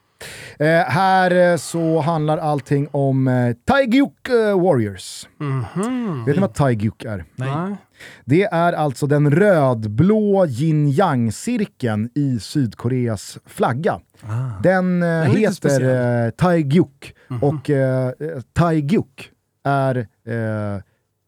Eh, 0.58 0.66
här 0.68 1.50
eh, 1.52 1.56
så 1.56 2.00
handlar 2.00 2.38
allting 2.38 2.88
om 2.90 3.28
eh, 3.28 3.52
Taegyuk 3.64 4.28
eh, 4.28 4.60
Warriors. 4.62 5.28
Mhm. 5.38 6.24
Vet 6.24 6.36
ni 6.36 6.40
vad 6.40 6.54
Taegyuk 6.54 7.04
är? 7.04 7.24
Nej. 7.36 7.76
Det 8.24 8.42
är 8.44 8.72
alltså 8.72 9.06
den 9.06 9.30
rödblå 9.30 10.46
yin 10.46 10.88
yang-cirkeln 10.90 12.10
i 12.14 12.38
Sydkoreas 12.40 13.38
flagga. 13.46 14.00
Ah. 14.22 14.62
Den 14.62 15.02
eh, 15.02 15.22
heter 15.22 16.24
eh, 16.26 16.30
Taegyuk 16.30 17.14
och 17.42 17.70
eh, 17.70 18.06
eh, 18.08 18.40
Taegyuk 18.52 19.30
är 19.64 19.96
eh, 20.26 20.82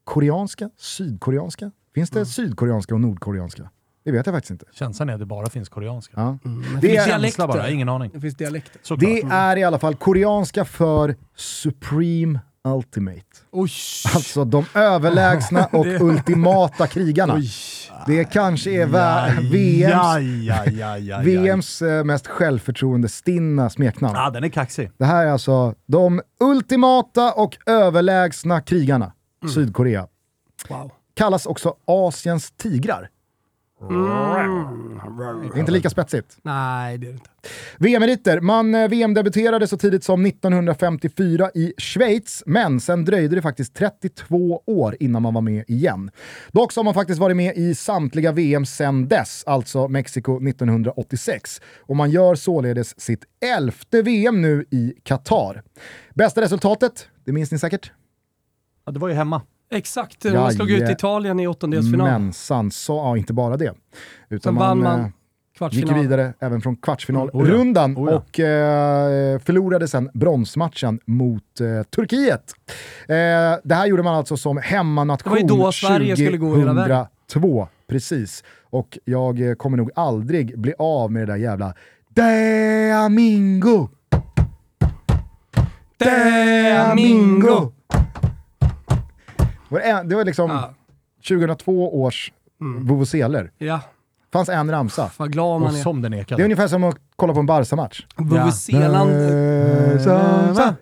koreanska, 0.04 0.70
sydkoreanska. 0.76 1.70
Finns 1.94 2.10
det 2.10 2.26
sydkoreanska 2.26 2.94
och 2.94 3.00
nordkoreanska? 3.00 3.70
Det 4.04 4.10
vet 4.12 4.26
jag 4.26 4.34
faktiskt 4.34 4.50
inte. 4.50 4.64
Känslan 4.72 5.08
är 5.08 5.12
att 5.14 5.20
det 5.20 5.26
bara 5.26 5.46
finns 5.50 5.68
koreanska. 5.68 6.12
Ja. 6.16 6.38
Mm. 6.44 6.62
Det 6.62 6.80
Det 6.80 6.86
är- 6.88 6.92
finns 6.94 7.04
dialekter. 7.06 7.46
bara, 7.46 7.70
ingen 7.70 7.88
aning. 7.88 8.10
Det 8.14 8.20
finns 8.20 8.34
dialekter. 8.34 8.80
Såklart. 8.82 9.00
Det 9.10 9.20
är 9.22 9.56
i 9.56 9.64
alla 9.64 9.78
fall 9.78 9.94
koreanska 9.94 10.64
för 10.64 11.16
Supreme 11.36 12.40
Ultimate. 12.64 13.20
Oj. 13.50 13.70
Alltså 14.14 14.44
de 14.44 14.64
överlägsna 14.74 15.66
och 15.72 15.84
Det- 15.84 16.00
ultimata 16.00 16.86
krigarna. 16.86 17.34
Oj. 17.34 17.50
Det 18.06 18.24
kanske 18.24 18.70
är 18.70 18.86
VMs, 18.86 19.90
Ja, 19.90 20.20
ja, 20.20 20.64
ja, 20.70 20.98
ja, 20.98 20.98
ja. 20.98 21.18
VMs 21.20 21.82
eh, 21.82 22.04
mest 22.04 22.26
självförtroende-stinna 22.26 23.70
smeknamn. 23.70 24.14
Ja, 24.16 24.30
den 24.30 24.44
är 24.44 24.48
kaxig. 24.48 24.90
Det 24.98 25.04
här 25.04 25.26
är 25.26 25.30
alltså 25.30 25.74
de 25.86 26.20
ultimata 26.40 27.32
och 27.32 27.56
överlägsna 27.66 28.60
krigarna, 28.60 29.12
Sydkorea. 29.54 30.06
Wow. 30.68 30.90
Kallas 31.14 31.46
också 31.46 31.74
Asiens 31.86 32.50
tigrar. 32.50 33.08
Mm. 33.80 35.56
Inte 35.56 35.72
lika 35.72 35.90
spetsigt. 35.90 36.36
Nej, 36.42 36.98
det 36.98 37.06
är 37.06 37.10
det 37.10 37.14
inte. 37.14 37.30
VM-meriter. 37.78 38.40
Man 38.40 38.74
eh, 38.74 38.88
VM-debuterade 38.88 39.66
så 39.66 39.76
tidigt 39.78 40.04
som 40.04 40.26
1954 40.26 41.50
i 41.54 41.72
Schweiz, 41.78 42.42
men 42.46 42.80
sen 42.80 43.04
dröjde 43.04 43.34
det 43.36 43.42
faktiskt 43.42 43.74
32 43.74 44.62
år 44.66 44.96
innan 45.00 45.22
man 45.22 45.34
var 45.34 45.40
med 45.40 45.64
igen. 45.68 46.10
Dock 46.52 46.72
så 46.72 46.80
har 46.80 46.84
man 46.84 46.94
faktiskt 46.94 47.20
varit 47.20 47.36
med 47.36 47.56
i 47.56 47.74
samtliga 47.74 48.32
VM 48.32 48.66
sen 48.66 49.08
dess, 49.08 49.44
alltså 49.46 49.88
Mexiko 49.88 50.48
1986. 50.48 51.60
Och 51.80 51.96
man 51.96 52.10
gör 52.10 52.34
således 52.34 53.00
sitt 53.00 53.24
elfte 53.56 54.02
VM 54.02 54.42
nu 54.42 54.64
i 54.70 54.94
Qatar. 55.02 55.62
Bästa 56.14 56.40
resultatet, 56.40 57.08
det 57.24 57.32
minns 57.32 57.52
ni 57.52 57.58
säkert? 57.58 57.92
Ja, 58.86 58.92
det 58.92 58.98
var 58.98 59.08
ju 59.08 59.14
hemma. 59.14 59.42
Exakt, 59.72 60.24
man 60.24 60.52
slog 60.52 60.70
ut 60.70 60.82
Jaje- 60.82 60.92
Italien 60.92 61.40
i 61.40 61.46
åttondelsfinal. 61.46 62.06
Mensan, 62.20 62.70
så, 62.70 62.92
ja 62.96 63.16
inte 63.16 63.32
bara 63.32 63.56
det. 63.56 63.74
Utan 64.28 64.54
Sen 64.54 64.60
vann 64.60 64.78
man 64.82 65.00
eh, 65.60 65.68
gick 65.70 65.92
vidare 65.92 66.32
även 66.40 66.60
från 66.60 66.76
kvartsfinalrundan 66.76 67.96
Oh 67.96 68.04
ja. 68.04 68.06
Oh 68.06 68.10
ja. 68.12 68.16
och 68.16 68.40
eh, 68.40 69.38
förlorade 69.38 69.88
sen 69.88 70.10
bronsmatchen 70.14 71.00
mot 71.04 71.60
eh, 71.60 71.82
Turkiet. 71.82 72.52
Eh, 73.08 73.14
det 73.64 73.74
här 73.74 73.86
gjorde 73.86 74.02
man 74.02 74.14
alltså 74.14 74.36
som 74.36 74.56
hemmanation 74.58 75.24
Det 75.24 75.42
var 75.42 75.56
ju 75.56 75.62
då 75.62 75.72
Sverige 75.72 76.16
skulle 76.16 76.36
gå 76.36 76.56
hela 76.56 76.72
vägen. 76.72 77.06
2002. 77.32 77.68
Precis. 77.88 78.44
Och 78.70 78.98
jag 79.04 79.48
eh, 79.48 79.54
kommer 79.54 79.76
nog 79.76 79.90
aldrig 79.94 80.58
bli 80.58 80.74
av 80.78 81.12
med 81.12 81.22
det 81.22 81.32
där 81.32 81.36
jävla 81.38 81.74
De 82.14 82.90
Amingo! 82.92 83.88
Det 89.70 89.74
var 89.74 89.80
en- 89.80 90.08
Det 90.08 90.16
var 90.16 90.24
liksom 90.24 90.50
Ja. 90.50 90.74
2002 91.28 92.02
års 92.02 92.32
Mm. 92.60 92.86
vuvuzeler. 92.86 93.50
Ja, 93.58 93.80
fanns 94.32 94.48
en 94.48 94.70
ramsa. 94.70 95.10
vad 95.16 95.32
glad 95.32 95.54
Och 95.54 95.60
man 95.60 95.74
är. 95.76 95.82
som 95.82 96.02
den 96.02 96.10
Det 96.12 96.18
är 96.18 96.20
ekade. 96.20 96.44
ungefär 96.44 96.68
som 96.68 96.84
att 96.84 96.96
kolla 97.16 97.32
på 97.34 97.40
en 97.40 97.46
Barca-match. 97.46 98.06
Vuvuzelan... 98.16 99.08
Barca. 100.04 100.74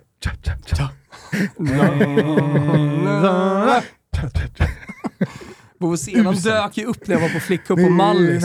Vuvuzelan 5.79 6.35
dök 6.35 6.77
ju 6.77 6.85
upp 6.85 7.07
när 7.07 7.15
jag 7.15 7.21
var 7.21 7.29
på 7.29 7.39
flickcup 7.39 7.79
på 7.83 7.89
Mallis. 7.89 8.43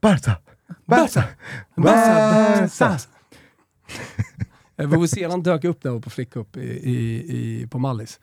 Barca. 0.00 0.36
Barca. 0.86 1.24
Barca. 1.76 2.98
Eh, 4.78 4.88
Vuvuzelan 4.88 5.42
dök 5.42 5.64
upp 5.64 5.84
var 5.84 6.00
på 6.00 6.10
flickcup 6.10 6.56
i, 6.56 6.60
i, 6.60 7.16
i, 7.36 7.66
på 7.66 7.78
Mallis. 7.78 8.20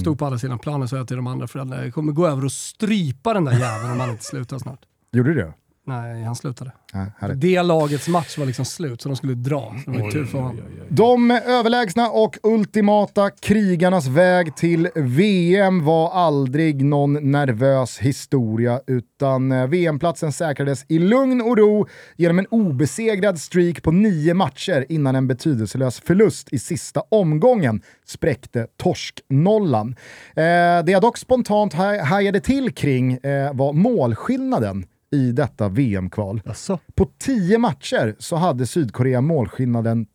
Stod 0.00 0.18
på 0.18 0.24
andra 0.24 0.38
sidan 0.38 0.58
planen 0.58 0.82
och 0.82 0.90
sa 0.90 0.96
jag 0.96 1.08
till 1.08 1.16
de 1.16 1.26
andra 1.26 1.46
föräldrarna, 1.46 1.84
jag 1.84 1.94
kommer 1.94 2.12
gå 2.12 2.26
över 2.26 2.44
och 2.44 2.52
strypa 2.52 3.34
den 3.34 3.44
där 3.44 3.52
jäveln 3.52 3.92
om 3.92 4.00
han 4.00 4.10
inte 4.10 4.24
slutar 4.24 4.58
snart. 4.58 4.80
Gjorde 5.12 5.34
du 5.34 5.40
det? 5.40 5.52
Nej, 5.88 6.22
han 6.24 6.36
slutade. 6.36 6.72
Ja. 7.20 7.28
Det 7.34 7.62
lagets 7.62 8.08
match 8.08 8.38
var 8.38 8.46
liksom 8.46 8.64
slut, 8.64 9.02
så 9.02 9.08
de 9.08 9.16
skulle 9.16 9.34
dra. 9.34 9.74
Så 9.84 9.90
det 9.90 9.98
var 10.02 10.10
tur 10.10 10.24
för 10.24 10.38
honom. 10.38 10.60
De 10.88 11.30
överlägsna 11.30 12.10
och 12.10 12.38
ultimata 12.42 13.30
krigarnas 13.30 14.06
väg 14.06 14.56
till 14.56 14.88
VM 14.94 15.84
var 15.84 16.10
aldrig 16.10 16.84
någon 16.84 17.30
nervös 17.30 17.98
historia, 17.98 18.80
utan 18.86 19.52
eh, 19.52 19.66
VM-platsen 19.66 20.32
säkrades 20.32 20.84
i 20.88 20.98
lugn 20.98 21.40
och 21.42 21.58
ro 21.58 21.86
genom 22.16 22.38
en 22.38 22.46
obesegrad 22.46 23.38
streak 23.40 23.82
på 23.82 23.92
nio 23.92 24.34
matcher 24.34 24.86
innan 24.88 25.16
en 25.16 25.26
betydelselös 25.26 26.00
förlust 26.00 26.52
i 26.52 26.58
sista 26.58 27.02
omgången 27.08 27.82
spräckte 28.06 28.66
torsknollan. 28.76 29.96
Eh, 30.30 30.42
det 30.84 30.88
jag 30.88 31.02
dock 31.02 31.18
spontant 31.18 31.74
haj- 31.74 32.00
hajade 32.02 32.40
till 32.40 32.72
kring 32.72 33.12
eh, 33.12 33.52
var 33.54 33.72
målskillnaden 33.72 34.84
i 35.16 35.32
detta 35.32 35.68
VM-kval. 35.68 36.42
Jaså? 36.44 36.78
På 36.94 37.08
10 37.18 37.58
matcher 37.58 38.16
så 38.18 38.36
hade 38.36 38.66
Sydkorea 38.66 39.20
målskillnaden 39.20 40.06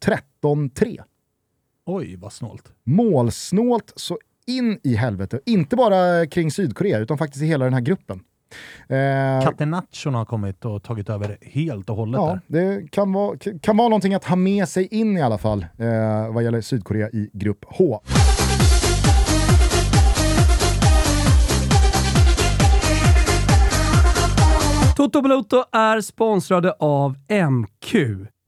13-3. 0.43 1.01
Oj, 1.85 2.15
vad 2.15 2.33
snålt. 2.33 2.63
Målsnålt 2.83 3.93
så 3.95 4.17
in 4.47 4.79
i 4.83 4.95
helvete. 4.95 5.39
Inte 5.45 5.75
bara 5.75 6.25
kring 6.25 6.51
Sydkorea, 6.51 6.99
utan 6.99 7.17
faktiskt 7.17 7.43
i 7.43 7.45
hela 7.45 7.65
den 7.65 7.73
här 7.73 7.81
gruppen. 7.81 8.19
Eh, 8.87 9.43
Catenaccion 9.43 10.13
har 10.13 10.25
kommit 10.25 10.65
och 10.65 10.83
tagit 10.83 11.09
över 11.09 11.37
helt 11.41 11.89
och 11.89 11.95
hållet 11.95 12.21
ja, 12.21 12.39
där. 12.47 12.61
det 12.61 12.91
kan 12.91 13.13
vara, 13.13 13.37
kan 13.61 13.77
vara 13.77 13.87
någonting 13.87 14.13
att 14.13 14.25
ha 14.25 14.35
med 14.35 14.69
sig 14.69 14.87
in 14.87 15.17
i 15.17 15.21
alla 15.21 15.37
fall 15.37 15.65
eh, 15.77 16.33
vad 16.33 16.43
gäller 16.43 16.61
Sydkorea 16.61 17.09
i 17.09 17.29
grupp 17.33 17.65
H. 17.67 18.01
Toto 24.95 25.21
Balotto 25.21 25.63
är 25.71 26.01
sponsrade 26.01 26.73
av 26.79 27.15
MQ. 27.51 27.95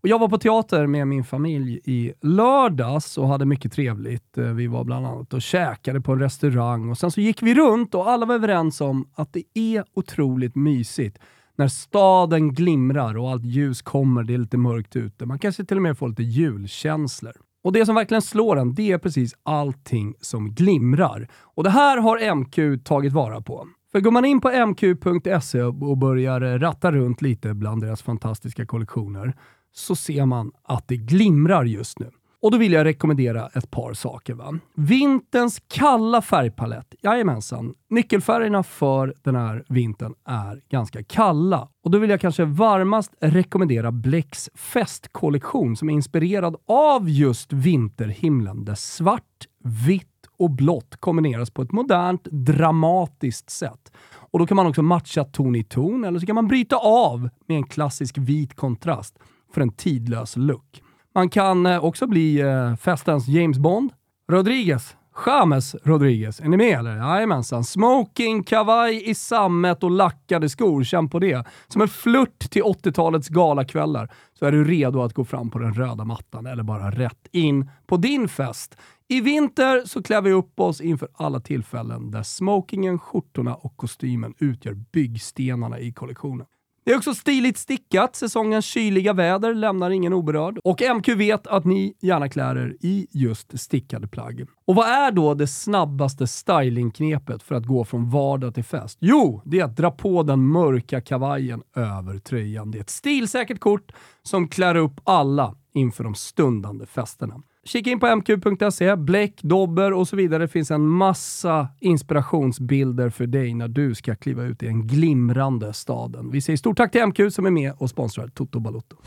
Och 0.03 0.09
jag 0.09 0.19
var 0.19 0.27
på 0.27 0.37
teater 0.37 0.87
med 0.87 1.07
min 1.07 1.23
familj 1.23 1.79
i 1.83 2.13
lördags 2.21 3.17
och 3.17 3.27
hade 3.27 3.45
mycket 3.45 3.73
trevligt. 3.73 4.37
Eh, 4.37 4.43
vi 4.43 4.67
var 4.67 4.83
bland 4.83 5.05
annat 5.07 5.33
och 5.33 5.41
käkade 5.41 6.01
på 6.01 6.11
en 6.11 6.19
restaurang 6.19 6.89
och 6.89 6.97
sen 6.97 7.11
så 7.11 7.21
gick 7.21 7.43
vi 7.43 7.55
runt 7.55 7.95
och 7.95 8.09
alla 8.09 8.25
var 8.25 8.35
överens 8.35 8.81
om 8.81 9.07
att 9.15 9.33
det 9.33 9.43
är 9.53 9.83
otroligt 9.93 10.55
mysigt 10.55 11.19
när 11.55 11.67
staden 11.67 12.53
glimrar 12.53 13.17
och 13.17 13.29
allt 13.29 13.45
ljus 13.45 13.81
kommer, 13.81 14.23
det 14.23 14.33
är 14.33 14.37
lite 14.37 14.57
mörkt 14.57 14.95
ute. 14.95 15.25
Man 15.25 15.39
kanske 15.39 15.65
till 15.65 15.77
och 15.77 15.83
med 15.83 15.97
får 15.97 16.09
lite 16.09 16.23
julkänslor. 16.23 17.33
Och 17.63 17.73
det 17.73 17.85
som 17.85 17.95
verkligen 17.95 18.21
slår 18.21 18.59
en, 18.59 18.75
det 18.75 18.91
är 18.91 18.97
precis 18.97 19.33
allting 19.43 20.15
som 20.21 20.51
glimrar. 20.51 21.27
Och 21.33 21.63
det 21.63 21.69
här 21.69 21.97
har 21.97 22.35
MQ 22.35 22.83
tagit 22.83 23.13
vara 23.13 23.41
på. 23.41 23.67
För 23.93 23.99
går 23.99 24.11
man 24.11 24.25
in 24.25 24.41
på 24.41 24.49
mq.se 24.49 25.61
och 25.63 25.97
börjar 25.97 26.41
eh, 26.41 26.59
ratta 26.59 26.91
runt 26.91 27.21
lite 27.21 27.53
bland 27.53 27.81
deras 27.81 28.01
fantastiska 28.01 28.65
kollektioner 28.65 29.33
så 29.73 29.95
ser 29.95 30.25
man 30.25 30.51
att 30.63 30.87
det 30.87 30.97
glimrar 30.97 31.65
just 31.65 31.99
nu. 31.99 32.11
Och 32.41 32.51
då 32.51 32.57
vill 32.57 32.73
jag 32.73 32.85
rekommendera 32.85 33.47
ett 33.53 33.71
par 33.71 33.93
saker. 33.93 34.33
Va? 34.33 34.59
Vinterns 34.75 35.61
kalla 35.67 36.21
färgpalett. 36.21 36.95
Jajamensan. 37.01 37.73
Nyckelfärgerna 37.89 38.63
för 38.63 39.13
den 39.21 39.35
här 39.35 39.63
vintern 39.69 40.13
är 40.27 40.61
ganska 40.69 41.03
kalla. 41.03 41.67
Och 41.83 41.91
då 41.91 41.97
vill 41.97 42.09
jag 42.09 42.21
kanske 42.21 42.45
varmast 42.45 43.13
rekommendera 43.19 43.91
Blecks 43.91 44.49
festkollektion 44.55 45.75
som 45.75 45.89
är 45.89 45.93
inspirerad 45.93 46.55
av 46.67 47.09
just 47.09 47.53
vinterhimlen 47.53 48.65
där 48.65 48.75
svart, 48.75 49.47
vitt 49.87 50.12
och 50.43 50.51
blått 50.51 50.95
kombineras 50.99 51.49
på 51.49 51.61
ett 51.61 51.71
modernt, 51.71 52.23
dramatiskt 52.23 53.49
sätt. 53.49 53.91
Och 54.31 54.39
då 54.39 54.47
kan 54.47 54.55
man 54.55 54.67
också 54.67 54.81
matcha 54.81 55.23
ton 55.23 55.55
i 55.55 55.63
ton, 55.63 56.03
eller 56.03 56.19
så 56.19 56.25
kan 56.25 56.35
man 56.35 56.47
bryta 56.47 56.75
av 56.75 57.29
med 57.47 57.57
en 57.57 57.63
klassisk 57.63 58.17
vit 58.17 58.55
kontrast 58.55 59.19
för 59.53 59.61
en 59.61 59.71
tidlös 59.71 60.37
look. 60.37 60.81
Man 61.15 61.29
kan 61.29 61.65
eh, 61.65 61.83
också 61.83 62.07
bli 62.07 62.39
eh, 62.39 62.75
festens 62.75 63.27
James 63.27 63.59
Bond. 63.59 63.91
Rodriguez. 64.31 64.95
James 65.25 65.75
Rodriguez. 65.83 66.39
Är 66.39 66.47
ni 66.47 66.57
med 66.57 66.79
eller? 66.79 66.95
Jajamensan. 66.95 67.63
Smoking, 67.63 68.43
kavaj 68.43 69.09
i 69.09 69.15
sammet 69.15 69.83
och 69.83 69.91
lackade 69.91 70.49
skor. 70.49 70.83
Känn 70.83 71.09
på 71.09 71.19
det. 71.19 71.47
Som 71.67 71.81
en 71.81 71.87
flört 71.87 72.39
till 72.39 72.63
80-talets 72.63 73.29
galakvällar 73.29 74.11
så 74.39 74.45
är 74.45 74.51
du 74.51 74.63
redo 74.63 75.01
att 75.01 75.13
gå 75.13 75.25
fram 75.25 75.49
på 75.49 75.59
den 75.59 75.73
röda 75.73 76.05
mattan 76.05 76.45
eller 76.45 76.63
bara 76.63 76.91
rätt 76.91 77.27
in 77.31 77.69
på 77.87 77.97
din 77.97 78.27
fest. 78.27 78.77
I 79.07 79.21
vinter 79.21 79.85
så 79.85 80.03
klär 80.03 80.21
vi 80.21 80.31
upp 80.31 80.59
oss 80.59 80.81
inför 80.81 81.07
alla 81.13 81.39
tillfällen 81.39 82.11
där 82.11 82.23
smokingen, 82.23 82.99
skjortorna 82.99 83.55
och 83.55 83.77
kostymen 83.77 84.33
utgör 84.37 84.73
byggstenarna 84.73 85.79
i 85.79 85.91
kollektionen. 85.91 86.45
Det 86.85 86.91
är 86.91 86.97
också 86.97 87.13
stiligt 87.13 87.57
stickat. 87.57 88.15
Säsongens 88.15 88.65
kyliga 88.65 89.13
väder 89.13 89.53
lämnar 89.53 89.89
ingen 89.89 90.13
oberörd. 90.13 90.59
Och 90.63 90.81
MQ 90.95 91.07
vet 91.07 91.47
att 91.47 91.65
ni 91.65 91.93
gärna 92.01 92.29
klär 92.29 92.55
er 92.55 92.75
i 92.81 93.07
just 93.11 93.59
stickade 93.59 94.07
plagg. 94.07 94.45
Och 94.65 94.75
vad 94.75 94.87
är 94.87 95.11
då 95.11 95.33
det 95.33 95.47
snabbaste 95.47 96.27
stylingknepet 96.27 97.43
för 97.43 97.55
att 97.55 97.65
gå 97.65 97.85
från 97.85 98.09
vardag 98.09 98.53
till 98.53 98.63
fest? 98.63 98.97
Jo, 99.01 99.41
det 99.45 99.59
är 99.59 99.63
att 99.63 99.77
dra 99.77 99.91
på 99.91 100.23
den 100.23 100.47
mörka 100.47 101.01
kavajen 101.01 101.61
över 101.75 102.19
tröjan. 102.19 102.71
Det 102.71 102.77
är 102.77 102.81
ett 102.81 102.89
stilsäkert 102.89 103.59
kort 103.59 103.91
som 104.23 104.47
klär 104.47 104.75
upp 104.75 105.01
alla 105.03 105.55
inför 105.73 106.03
de 106.03 106.15
stundande 106.15 106.85
festerna. 106.85 107.41
Kika 107.65 107.89
in 107.89 107.99
på 107.99 108.15
mq.se, 108.15 108.95
bläck, 108.95 109.41
dobber 109.41 109.93
och 109.93 110.07
så 110.07 110.15
vidare. 110.15 110.43
Det 110.43 110.47
finns 110.47 110.71
en 110.71 110.87
massa 110.87 111.67
inspirationsbilder 111.79 113.09
för 113.09 113.27
dig 113.27 113.53
när 113.53 113.67
du 113.67 113.95
ska 113.95 114.15
kliva 114.15 114.43
ut 114.43 114.63
i 114.63 114.65
den 114.65 114.87
glimrande 114.87 115.73
staden. 115.73 116.31
Vi 116.31 116.41
säger 116.41 116.57
stort 116.57 116.77
tack 116.77 116.91
till 116.91 117.05
MQ 117.05 117.33
som 117.33 117.45
är 117.45 117.51
med 117.51 117.73
och 117.77 117.89
sponsrar 117.89 118.27
Toto 118.27 118.59
Balotto. 118.59 118.97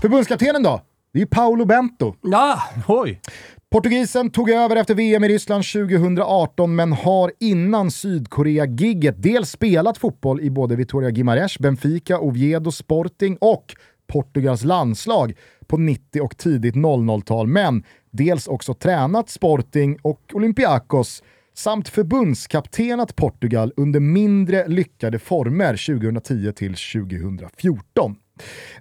Förbundskaptenen 0.00 0.62
då? 0.62 0.80
Det 1.12 1.22
är 1.22 1.26
Paolo 1.26 1.64
Bento. 1.64 2.14
Ja, 2.22 2.62
Oj! 2.88 3.20
Portugisen 3.70 4.30
tog 4.30 4.50
över 4.50 4.76
efter 4.76 4.94
VM 4.94 5.24
i 5.24 5.28
Ryssland 5.28 5.64
2018 5.64 6.74
men 6.74 6.92
har 6.92 7.32
innan 7.40 7.90
Sydkorea-gigget 7.90 9.22
dels 9.22 9.50
spelat 9.50 9.98
fotboll 9.98 10.40
i 10.40 10.50
både 10.50 10.76
Vitoria 10.76 11.10
Guimarães, 11.10 11.58
Benfica, 11.58 12.20
Oviedo, 12.20 12.72
Sporting 12.72 13.36
och 13.40 13.74
Portugals 14.06 14.64
landslag 14.64 15.34
på 15.66 15.76
90 15.76 16.22
och 16.22 16.36
tidigt 16.36 16.74
00-tal, 16.74 17.46
men 17.46 17.84
dels 18.10 18.48
också 18.48 18.74
tränat 18.74 19.30
Sporting 19.30 19.98
och 20.02 20.20
Olympiakos 20.32 21.22
samt 21.54 21.88
förbundskaptenat 21.88 23.16
Portugal 23.16 23.72
under 23.76 24.00
mindre 24.00 24.68
lyckade 24.68 25.18
former 25.18 25.96
2010 25.98 26.52
till 26.52 26.74
2014. 26.74 28.16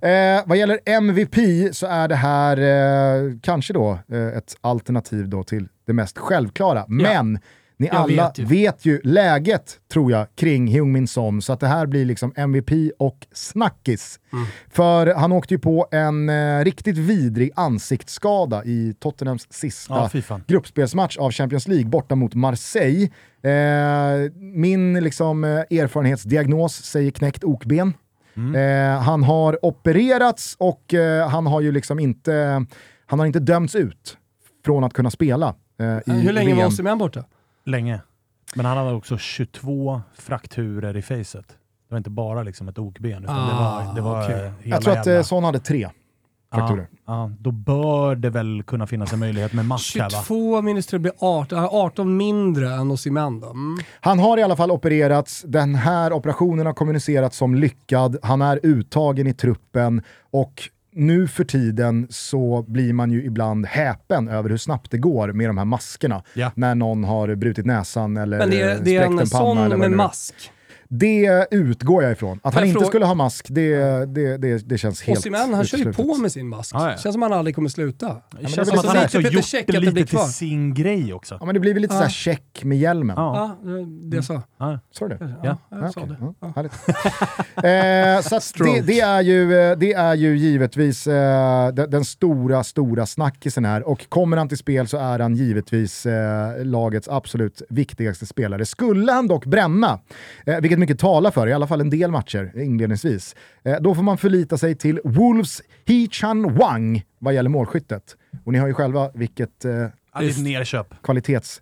Eh, 0.01 0.41
vad 0.45 0.57
gäller 0.57 0.79
MVP 0.85 1.35
så 1.75 1.87
är 1.87 2.07
det 2.07 2.15
här 2.15 2.57
eh, 2.57 3.31
kanske 3.41 3.73
då 3.73 3.99
eh, 4.11 4.27
ett 4.27 4.55
alternativ 4.61 5.29
då 5.29 5.43
till 5.43 5.67
det 5.87 5.93
mest 5.93 6.17
självklara. 6.17 6.85
Men 6.87 7.39
ni 7.77 7.87
Jag 7.87 7.95
alla 7.95 8.27
vet 8.27 8.39
ju. 8.39 8.45
vet 8.45 8.85
ju 8.85 9.01
läget, 9.03 9.77
tror 9.93 10.11
jag, 10.11 10.27
kring 10.35 10.67
Heung-Min 10.67 11.07
Son, 11.07 11.41
så 11.41 11.53
att 11.53 11.59
det 11.59 11.67
här 11.67 11.85
blir 11.85 12.05
liksom 12.05 12.33
MVP 12.35 12.71
och 12.99 13.27
snackis. 13.33 14.19
Mm. 14.33 14.45
För 14.71 15.07
han 15.13 15.31
åkte 15.31 15.53
ju 15.53 15.59
på 15.59 15.87
en 15.91 16.29
eh, 16.29 16.63
riktigt 16.63 16.97
vidrig 16.97 17.51
ansiktsskada 17.55 18.63
i 18.65 18.95
Tottenhams 18.99 19.47
sista 19.53 20.09
Ja, 20.27 20.39
gruppspelsmatch 20.47 21.17
av 21.17 21.31
Champions 21.31 21.67
League 21.67 21.85
borta 21.89 22.15
mot 22.15 22.33
Marseille. 22.35 23.09
Eh, 23.43 24.31
min 24.35 25.03
liksom, 25.03 25.43
eh, 25.43 25.49
erfarenhetsdiagnos 25.49 26.83
säger 26.83 27.11
knäckt 27.11 27.43
okben. 27.43 27.93
Eh, 28.55 29.01
han 29.01 29.23
har 29.23 29.65
opererats 29.65 30.55
och 30.59 30.93
eh, 30.93 31.29
han 31.29 31.45
har 31.47 31.61
ju 31.61 31.71
liksom 31.71 31.99
inte, 31.99 32.65
han 33.05 33.19
har 33.19 33.25
inte 33.25 33.39
dömts 33.39 33.75
ut 33.75 34.17
från 34.65 34.83
att 34.83 34.93
kunna 34.93 35.11
spela 35.11 35.55
eh, 35.79 35.85
i 36.15 36.19
Hur 36.21 36.33
länge 36.33 36.49
var 36.49 36.55
VM. 36.55 36.67
Osimhen 36.67 36.97
borta? 36.97 37.23
Länge. 37.65 37.99
Men 38.55 38.65
han 38.65 38.77
hade 38.77 38.91
också 38.93 39.17
22 39.17 40.01
frakturer 40.17 40.97
i 40.97 41.01
facet. 41.01 41.47
Det 41.47 41.93
var 41.93 41.97
inte 41.97 42.09
bara 42.09 42.43
liksom 42.43 42.67
ett 42.67 42.77
okben, 42.79 43.23
utan 43.23 43.35
det 43.47 43.53
Ah, 43.53 43.83
var, 43.85 43.95
det 43.95 44.01
var 44.01 44.21
eh, 44.21 44.27
hela 44.37 44.51
Jag 44.63 44.81
tror 44.81 44.93
att 44.97 45.05
jävla... 45.05 45.19
eh, 45.19 45.23
Son 45.23 45.43
hade 45.43 45.59
tre 45.59 45.89
frakturer. 46.53 46.87
Ja, 46.91 46.97
ja, 47.13 47.31
då 47.39 47.51
bör 47.51 48.15
det 48.15 48.29
väl 48.29 48.63
kunna 48.63 48.87
finnas 48.87 49.13
en 49.13 49.19
möjlighet 49.19 49.53
med 49.53 49.65
mask 49.65 49.95
här 49.95 50.03
va? 50.03 50.09
22 50.09 50.61
minus 50.61 50.87
3 50.87 50.99
blir 50.99 51.13
18, 51.19 51.57
han 51.59 51.67
har 51.67 51.85
18 51.85 52.17
mindre 52.17 52.73
än 52.73 52.91
Osimhen. 52.91 53.43
Mm. 53.43 53.77
Han 54.01 54.19
har 54.19 54.37
i 54.37 54.43
alla 54.43 54.55
fall 54.55 54.71
opererats, 54.71 55.43
den 55.47 55.75
här 55.75 56.13
operationen 56.13 56.65
har 56.65 56.73
kommunicerats 56.73 57.37
som 57.37 57.55
lyckad, 57.55 58.17
han 58.23 58.41
är 58.41 58.59
uttagen 58.63 59.27
i 59.27 59.33
truppen 59.33 60.01
och 60.31 60.63
nu 60.93 61.27
för 61.27 61.43
tiden 61.43 62.07
så 62.09 62.65
blir 62.67 62.93
man 62.93 63.11
ju 63.11 63.23
ibland 63.25 63.65
häpen 63.65 64.27
över 64.27 64.49
hur 64.49 64.57
snabbt 64.57 64.91
det 64.91 64.97
går 64.97 65.31
med 65.33 65.49
de 65.49 65.57
här 65.57 65.65
maskerna. 65.65 66.23
Ja. 66.33 66.51
När 66.55 66.75
någon 66.75 67.03
har 67.03 67.35
brutit 67.35 67.65
näsan 67.65 68.17
eller 68.17 68.37
Men 68.37 68.49
det, 68.49 68.61
är- 68.61 68.79
det 68.83 68.95
är 68.95 69.01
spräckt 69.01 69.11
en 69.11 69.19
en 69.19 69.29
panna. 69.55 69.69
sån 69.69 69.79
med 69.79 69.91
mask. 69.91 70.33
Det 70.91 71.47
utgår 71.51 72.03
jag 72.03 72.11
ifrån. 72.11 72.39
Att 72.43 72.53
han 72.53 72.63
jag 72.63 72.69
inte 72.75 72.85
skulle 72.85 73.05
ha 73.05 73.13
mask, 73.13 73.45
det, 73.49 73.75
det, 74.05 74.37
det, 74.37 74.69
det 74.69 74.77
känns 74.77 75.01
helt 75.01 75.19
Osimhen, 75.19 75.53
han 75.53 75.65
kör 75.65 75.77
ju 75.77 75.93
på 75.93 76.17
med 76.17 76.31
sin 76.31 76.47
mask. 76.47 76.75
Ja, 76.75 76.91
ja. 76.91 76.97
Känns 76.97 77.13
som 77.13 77.21
han 77.21 77.33
aldrig 77.33 77.55
kommer 77.55 77.69
sluta. 77.69 78.15
Det 78.41 78.47
känns 78.47 78.69
som 78.69 78.79
att 78.79 78.85
han 78.85 78.97
också 79.03 79.17
här- 79.17 79.23
gjort 79.25 79.51
det 79.67 79.77
att 79.77 79.83
lite 79.83 80.05
till 80.05 80.19
sin 80.19 80.73
grej 80.73 81.13
också. 81.13 81.37
Ja, 81.39 81.45
men 81.45 81.53
det 81.53 81.59
blir 81.59 81.73
väl 81.73 81.81
lite 81.81 81.93
Ja. 81.93 81.97
såhär 81.97 82.09
check 82.11 82.63
med 82.63 82.77
hjälmen. 82.77 83.13
Ja. 83.17 83.57
Ja, 83.63 83.69
det 84.03 84.17
är 84.17 84.21
så. 84.21 84.41
Ja. 84.59 84.79
Sa 84.91 85.07
du 85.07 85.17
det? 85.17 85.35
Ja, 85.43 85.57
Ja. 85.71 85.77
jag 85.81 85.93
sa 85.93 86.05
det. 86.05 86.15
ja, 86.41 86.53
härligt. 86.55 86.73
eh, 88.23 88.29
så 88.29 88.35
att 88.35 88.85
det, 88.87 88.99
är 88.99 89.21
ju, 89.21 89.59
eh, 89.59 89.77
det 89.77 89.93
är 89.93 90.15
ju 90.15 90.37
givetvis 90.37 91.07
eh, 91.07 91.67
den, 91.73 91.89
den 91.89 92.05
stora, 92.05 92.63
stora 92.63 93.05
snackisen 93.05 93.65
här. 93.65 93.87
Och 93.87 94.09
kommer 94.09 94.37
han 94.37 94.47
till 94.49 94.57
spel 94.57 94.87
så 94.87 94.97
är 94.97 95.19
han 95.19 95.35
givetvis 95.35 96.05
eh, 96.05 96.65
lagets 96.65 97.07
absolut 97.07 97.61
viktigaste 97.69 98.25
spelare. 98.25 98.65
Skulle 98.65 99.11
han 99.11 99.27
dock 99.27 99.45
bränna, 99.45 99.99
eh, 100.45 100.59
vilket 100.59 100.78
mycket 100.79 100.99
talar 100.99 101.31
för, 101.31 101.47
i 101.47 101.53
alla 101.53 101.67
fall 101.67 101.81
en 101.81 101.89
del 101.89 102.11
matcher 102.11 102.51
inledningsvis, 102.55 103.35
eh, 103.63 103.77
då 103.81 103.95
får 103.95 104.03
man 104.03 104.17
förlita 104.17 104.57
sig 104.57 104.75
till 104.75 104.99
Wolves 105.03 105.61
Hee-Chan 105.85 106.53
Wang 106.57 107.03
vad 107.19 107.33
gäller 107.33 107.49
målskyttet. 107.49 108.15
Och 108.43 108.53
ni 108.53 108.59
har 108.59 108.67
ju 108.67 108.73
själva 108.73 109.11
vilket 109.13 109.65
eh, 109.65 109.71
Ja, 110.13 110.21
kvalitets 111.03 111.61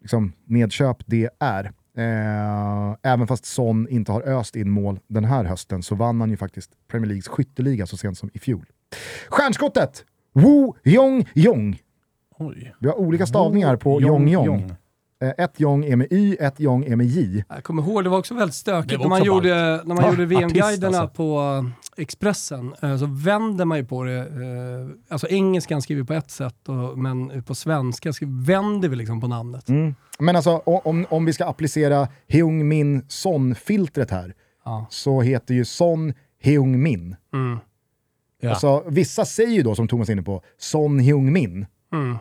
liksom, 0.00 0.32
nedköp 0.44 0.96
det 1.06 1.28
är. 1.38 1.64
Eh, 1.96 2.96
även 3.02 3.26
fast 3.26 3.44
Son 3.44 3.88
inte 3.90 4.12
har 4.12 4.22
öst 4.22 4.56
in 4.56 4.70
mål 4.70 5.00
den 5.06 5.24
här 5.24 5.44
hösten 5.44 5.82
så 5.82 5.94
vann 5.94 6.20
han 6.20 6.30
ju 6.30 6.36
faktiskt 6.36 6.70
Premier 6.90 7.08
Leagues 7.08 7.28
skytteliga 7.28 7.86
så 7.86 7.96
sent 7.96 8.18
som 8.18 8.30
i 8.32 8.38
fjol. 8.38 8.66
Stjärnskottet! 9.28 10.04
Woo 10.32 10.76
Yong 10.84 11.28
Yong. 11.34 11.78
Oj. 12.38 12.74
Vi 12.80 12.88
har 12.88 12.94
olika 12.94 13.26
stavningar 13.26 13.76
på 13.76 14.00
Yong 14.02 14.28
Yong. 14.28 14.72
Eh, 15.22 15.44
ett 15.44 15.60
Yong 15.60 15.84
är 15.84 15.96
med 15.96 16.06
Y, 16.12 16.36
ett 16.40 16.60
Yong 16.60 16.84
är 16.84 16.96
med 16.96 17.06
J. 17.06 17.44
Jag 17.48 17.64
kommer 17.64 17.82
ihåg, 17.82 18.04
det 18.04 18.10
var 18.10 18.18
också 18.18 18.34
väldigt 18.34 18.54
stökigt 18.54 19.00
när 19.00 19.08
man 19.08 19.24
gjorde, 19.24 19.48
när 19.84 19.94
man 19.94 20.04
Ja, 20.04 20.10
gjorde 20.10 20.24
VM-guiderna 20.26 20.98
artist, 21.02 21.16
på 21.16 21.40
eh, 21.96 22.02
Expressen. 22.02 22.74
eh, 22.82 22.96
Så 22.96 23.06
vänder 23.06 23.64
man 23.64 23.78
ju 23.78 23.84
på 23.84 24.04
det. 24.04 24.26
Alltså 25.08 25.26
engelskan 25.28 25.82
skriver 25.82 26.04
på 26.04 26.12
ett 26.14 26.30
sätt, 26.30 26.68
och, 26.68 26.98
men 26.98 27.42
på 27.42 27.54
svenska 27.54 28.12
skriver, 28.12 28.44
vänder 28.46 28.88
vi 28.88 28.96
liksom 28.96 29.20
på 29.20 29.28
namnet. 29.28 29.68
Mm. 29.68 29.94
Men 30.18 30.36
alltså 30.36 30.50
om, 30.56 31.06
om 31.10 31.24
vi 31.24 31.32
ska 31.32 31.44
applicera 31.44 32.08
Heung 32.28 32.68
Min 32.68 33.02
Son-filtret 33.08 34.10
här 34.10 34.34
Ja. 34.64 34.86
så 34.90 35.20
heter 35.20 35.54
ju 35.54 35.64
Son 35.64 36.14
Heung 36.42 36.82
Min. 36.82 37.16
Mm. 37.34 37.58
Ja. 38.40 38.50
Alltså, 38.50 38.84
vissa 38.86 39.24
säger 39.24 39.50
ju 39.54 39.62
då, 39.62 39.74
som 39.74 39.88
Thomas 39.88 40.08
är 40.08 40.12
inne 40.12 40.22
på, 40.22 40.42
Son 40.58 40.98
Heung 40.98 41.32
Min. 41.32 41.66
Mm. 41.92 42.16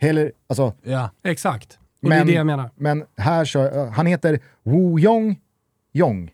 Eller, 0.00 0.32
alltså, 0.46 0.72
ja. 0.82 1.10
Exakt. 1.22 1.78
Och 2.02 2.08
Men- 2.08 2.10
det 2.10 2.16
är 2.22 2.24
det 2.26 2.32
jag 2.32 2.46
menar. 2.46 2.70
Men 2.76 3.04
här 3.16 3.44
kör, 3.44 3.78
uh, 3.78 3.90
han 3.90 4.06
heter 4.06 4.40
Woo 4.62 4.98
Yong 4.98 5.40
Yong. 5.92 6.30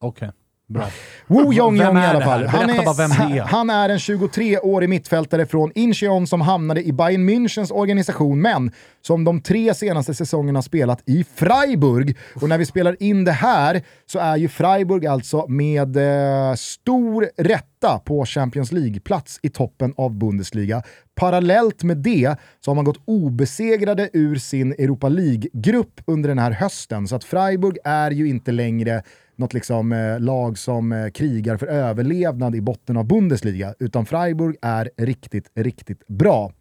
Okej. 0.00 0.30
Bra. 0.68 0.88
Woo 1.26 1.52
Yong 1.52 1.78
Vem 1.78 1.86
Yong 1.86 1.96
i 1.96 2.06
alla 2.06 2.20
fall. 2.20 2.46
Han 2.46 2.70
är. 2.70 3.40
han 3.46 3.70
är 3.70 3.88
en 3.88 3.98
23-årig 3.98 4.88
mittfältare 4.88 5.46
från 5.46 5.72
Incheon 5.74 6.26
som 6.26 6.40
hamnade 6.40 6.82
i 6.82 6.92
Bayern 6.92 7.30
Münchens 7.30 7.72
organisation, 7.72 8.40
men 8.40 8.70
som 9.02 9.24
de 9.24 9.40
tre 9.40 9.74
senaste 9.74 10.14
säsongerna 10.14 10.62
spelat 10.62 11.02
i 11.06 11.24
Freiburg. 11.34 12.16
Och 12.34 12.48
när 12.48 12.58
vi 12.58 12.66
spelar 12.66 13.02
in 13.02 13.24
det 13.24 13.32
här 13.32 13.82
så 14.06 14.18
är 14.18 14.36
ju 14.36 14.48
Freiburg 14.48 15.06
alltså 15.06 15.46
med 15.48 15.96
eh, 15.96 16.54
stor 16.54 17.28
rätta 17.36 17.98
på 17.98 18.26
Champions 18.26 18.72
League-plats 18.72 19.38
i 19.42 19.48
toppen 19.48 19.94
av 19.96 20.18
Bundesliga. 20.18 20.82
Parallellt 21.14 21.82
med 21.82 21.96
det 21.96 22.36
så 22.60 22.70
har 22.70 22.74
man 22.74 22.84
gått 22.84 23.00
obesegrade 23.04 24.10
ur 24.12 24.36
sin 24.36 24.72
Europa 24.72 25.08
League-grupp 25.08 26.00
under 26.06 26.28
den 26.28 26.38
här 26.38 26.50
hösten. 26.50 27.08
Så 27.08 27.16
att 27.16 27.24
Freiburg 27.24 27.76
är 27.84 28.10
ju 28.10 28.28
inte 28.28 28.52
längre 28.52 29.02
något 29.38 29.54
liksom, 29.54 29.92
eh, 29.92 30.20
lag 30.20 30.58
som 30.58 30.92
eh, 30.92 31.10
krigar 31.10 31.56
för 31.56 31.66
överlevnad 31.66 32.54
i 32.54 32.60
botten 32.60 32.96
av 32.96 33.04
Bundesliga, 33.04 33.74
utan 33.78 34.06
Freiburg 34.06 34.56
är 34.62 34.90
riktigt, 34.96 35.50
riktigt 35.54 36.06
bra. 36.06 36.52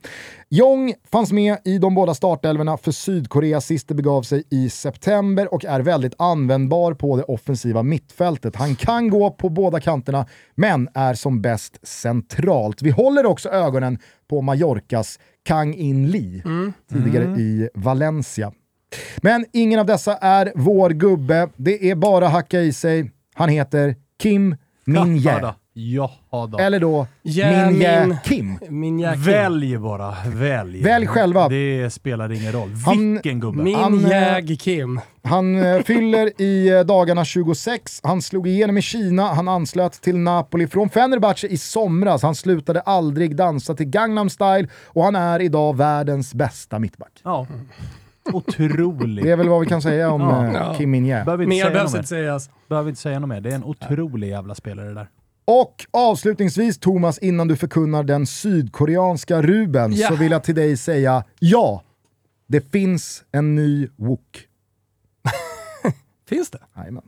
Jong 0.50 0.94
fanns 1.12 1.32
med 1.32 1.58
i 1.66 1.78
de 1.78 1.96
båda 1.96 2.14
startelverna 2.14 2.78
för 2.78 2.92
Sydkorea 2.92 3.62
sist 3.62 3.88
det 3.88 3.96
begav 3.96 4.22
sig 4.22 4.44
i 4.50 4.70
september 4.70 5.54
och 5.54 5.66
är 5.66 5.80
väldigt 5.80 6.16
användbar 6.18 6.94
på 6.94 7.18
det 7.18 7.24
offensiva 7.24 7.84
mittfältet. 7.84 8.56
Han 8.56 8.76
kan 8.76 9.10
gå 9.10 9.32
på 9.32 9.50
båda 9.50 9.80
kanterna, 9.80 10.26
men 10.56 10.90
är 10.94 11.14
som 11.14 11.42
bäst 11.42 11.88
centralt. 11.88 12.82
Vi 12.82 12.90
håller 12.90 13.26
också 13.26 13.50
ögonen 13.50 14.00
på 14.30 14.42
Mallorcas 14.42 15.20
Kang 15.44 15.74
In 15.74 16.12
Lee, 16.12 16.44
tidigare 16.92 17.26
i 17.40 17.70
Valencia. 17.74 18.52
Men 19.22 19.46
ingen 19.54 19.80
av 19.80 19.86
dessa 19.86 20.18
är 20.18 20.52
vår 20.56 20.90
gubbe. 20.90 21.50
Det 21.56 21.90
är 21.92 21.96
bara 21.96 22.28
hacka 22.28 22.62
i 22.62 22.74
sig. 22.74 23.12
Han 23.34 23.50
heter 23.50 23.96
Kim 24.22 24.56
Min 24.86 25.18
Jaha 25.78 26.48
då. 26.48 26.58
Eller 26.60 26.80
då 26.80 27.08
Jae 27.22 27.72
Min 27.72 27.82
Jae 27.82 28.06
Min- 28.08 28.18
Kim. 28.26 28.58
Min 28.70 29.00
jäkel. 29.00 29.20
Välj 29.22 29.78
bara. 29.78 30.16
Välj. 30.28 30.82
Välj 30.84 31.08
själva. 31.08 31.50
Det 31.50 31.90
spelar 31.94 32.32
ingen 32.32 32.52
roll. 32.52 32.70
Han- 32.86 33.14
Vilken 33.14 33.40
gubbe. 33.40 33.64
Min 33.64 33.76
Han, 33.76 34.06
eh, 34.06 34.12
jäg 34.12 34.60
Kim. 34.62 35.00
Han 35.24 35.56
eh, 35.64 35.82
fyller 35.82 36.42
i 36.42 36.70
eh, 36.70 36.80
dagarna 36.82 37.26
26, 37.26 38.00
han 38.04 38.22
slog 38.22 38.48
igenom 38.48 38.78
i 38.78 38.82
Kina, 38.82 39.34
han 39.34 39.48
anslöt 39.48 39.94
till 40.02 40.18
Napoli 40.18 40.68
från 40.68 40.90
Fenerbahce 40.90 41.48
i 41.48 41.58
somras, 41.58 42.22
han 42.22 42.36
slutade 42.36 42.82
aldrig 42.82 43.36
dansa 43.36 43.74
till 43.76 43.86
Gangnam 43.86 44.30
style 44.30 44.68
och 44.86 45.04
han 45.04 45.16
är 45.16 45.42
idag 45.42 45.78
världens 45.78 46.34
bästa 46.34 46.80
mittback. 46.80 47.12
Ja. 47.24 47.48
Otrolig. 48.34 49.26
Det 49.26 49.32
är 49.32 49.36
väl 49.36 49.50
vad 49.50 49.60
vi 49.62 49.66
kan 49.68 49.82
säga 49.82 50.12
om 50.12 50.22
Ja. 50.22 50.46
eh. 50.72 50.78
Kim 50.78 50.92
Min 50.92 51.06
Jae. 51.06 51.26
Behöver 51.26 51.44
inte, 51.44 51.50
Mer 51.56 51.62
säga 51.62 51.74
behövs 51.74 51.94
något 51.94 52.00
inte 52.04 52.16
mer. 52.16 52.22
sägas. 52.22 52.50
Behöver 52.70 52.90
inte 52.90 53.02
säga 53.02 53.20
något 53.20 53.30
mer. 53.30 53.42
Det 53.42 53.50
är 53.52 53.56
en 53.56 53.64
otrolig 53.64 54.30
jävla 54.30 54.56
spelare 54.56 54.88
det 54.88 54.94
där. 54.94 55.10
Och 55.46 55.86
avslutningsvis 55.92 56.78
Thomas, 56.80 57.18
innan 57.20 57.48
du 57.48 57.56
förkunnar 57.56 58.04
den 58.04 58.26
sydkoreanska 58.26 59.42
Ruben, 59.42 59.92
Ja. 59.94 60.08
så 60.08 60.16
vill 60.16 60.32
jag 60.32 60.44
till 60.44 60.56
dig 60.56 60.78
säga 60.78 61.24
ja, 61.40 61.84
det 62.48 62.72
finns 62.72 63.24
en 63.32 63.56
ny 63.56 63.88
Wook. 63.96 64.48
Finns 66.30 66.50
det? 66.52 66.60
Jajamän. 66.78 67.04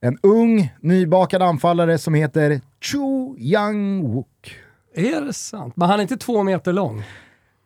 En 0.00 0.18
ung, 0.22 0.74
nybakad 0.80 1.42
anfallare 1.42 1.98
som 1.98 2.14
heter 2.14 2.60
Chu 2.80 3.34
Yang 3.38 4.02
Wook. 4.12 4.56
Är 4.94 5.20
det 5.20 5.32
sant? 5.32 5.76
Men 5.76 5.88
han 5.88 5.98
är 5.98 6.02
inte 6.02 6.16
två 6.16 6.42
meter 6.42 6.72
lång. 6.72 7.02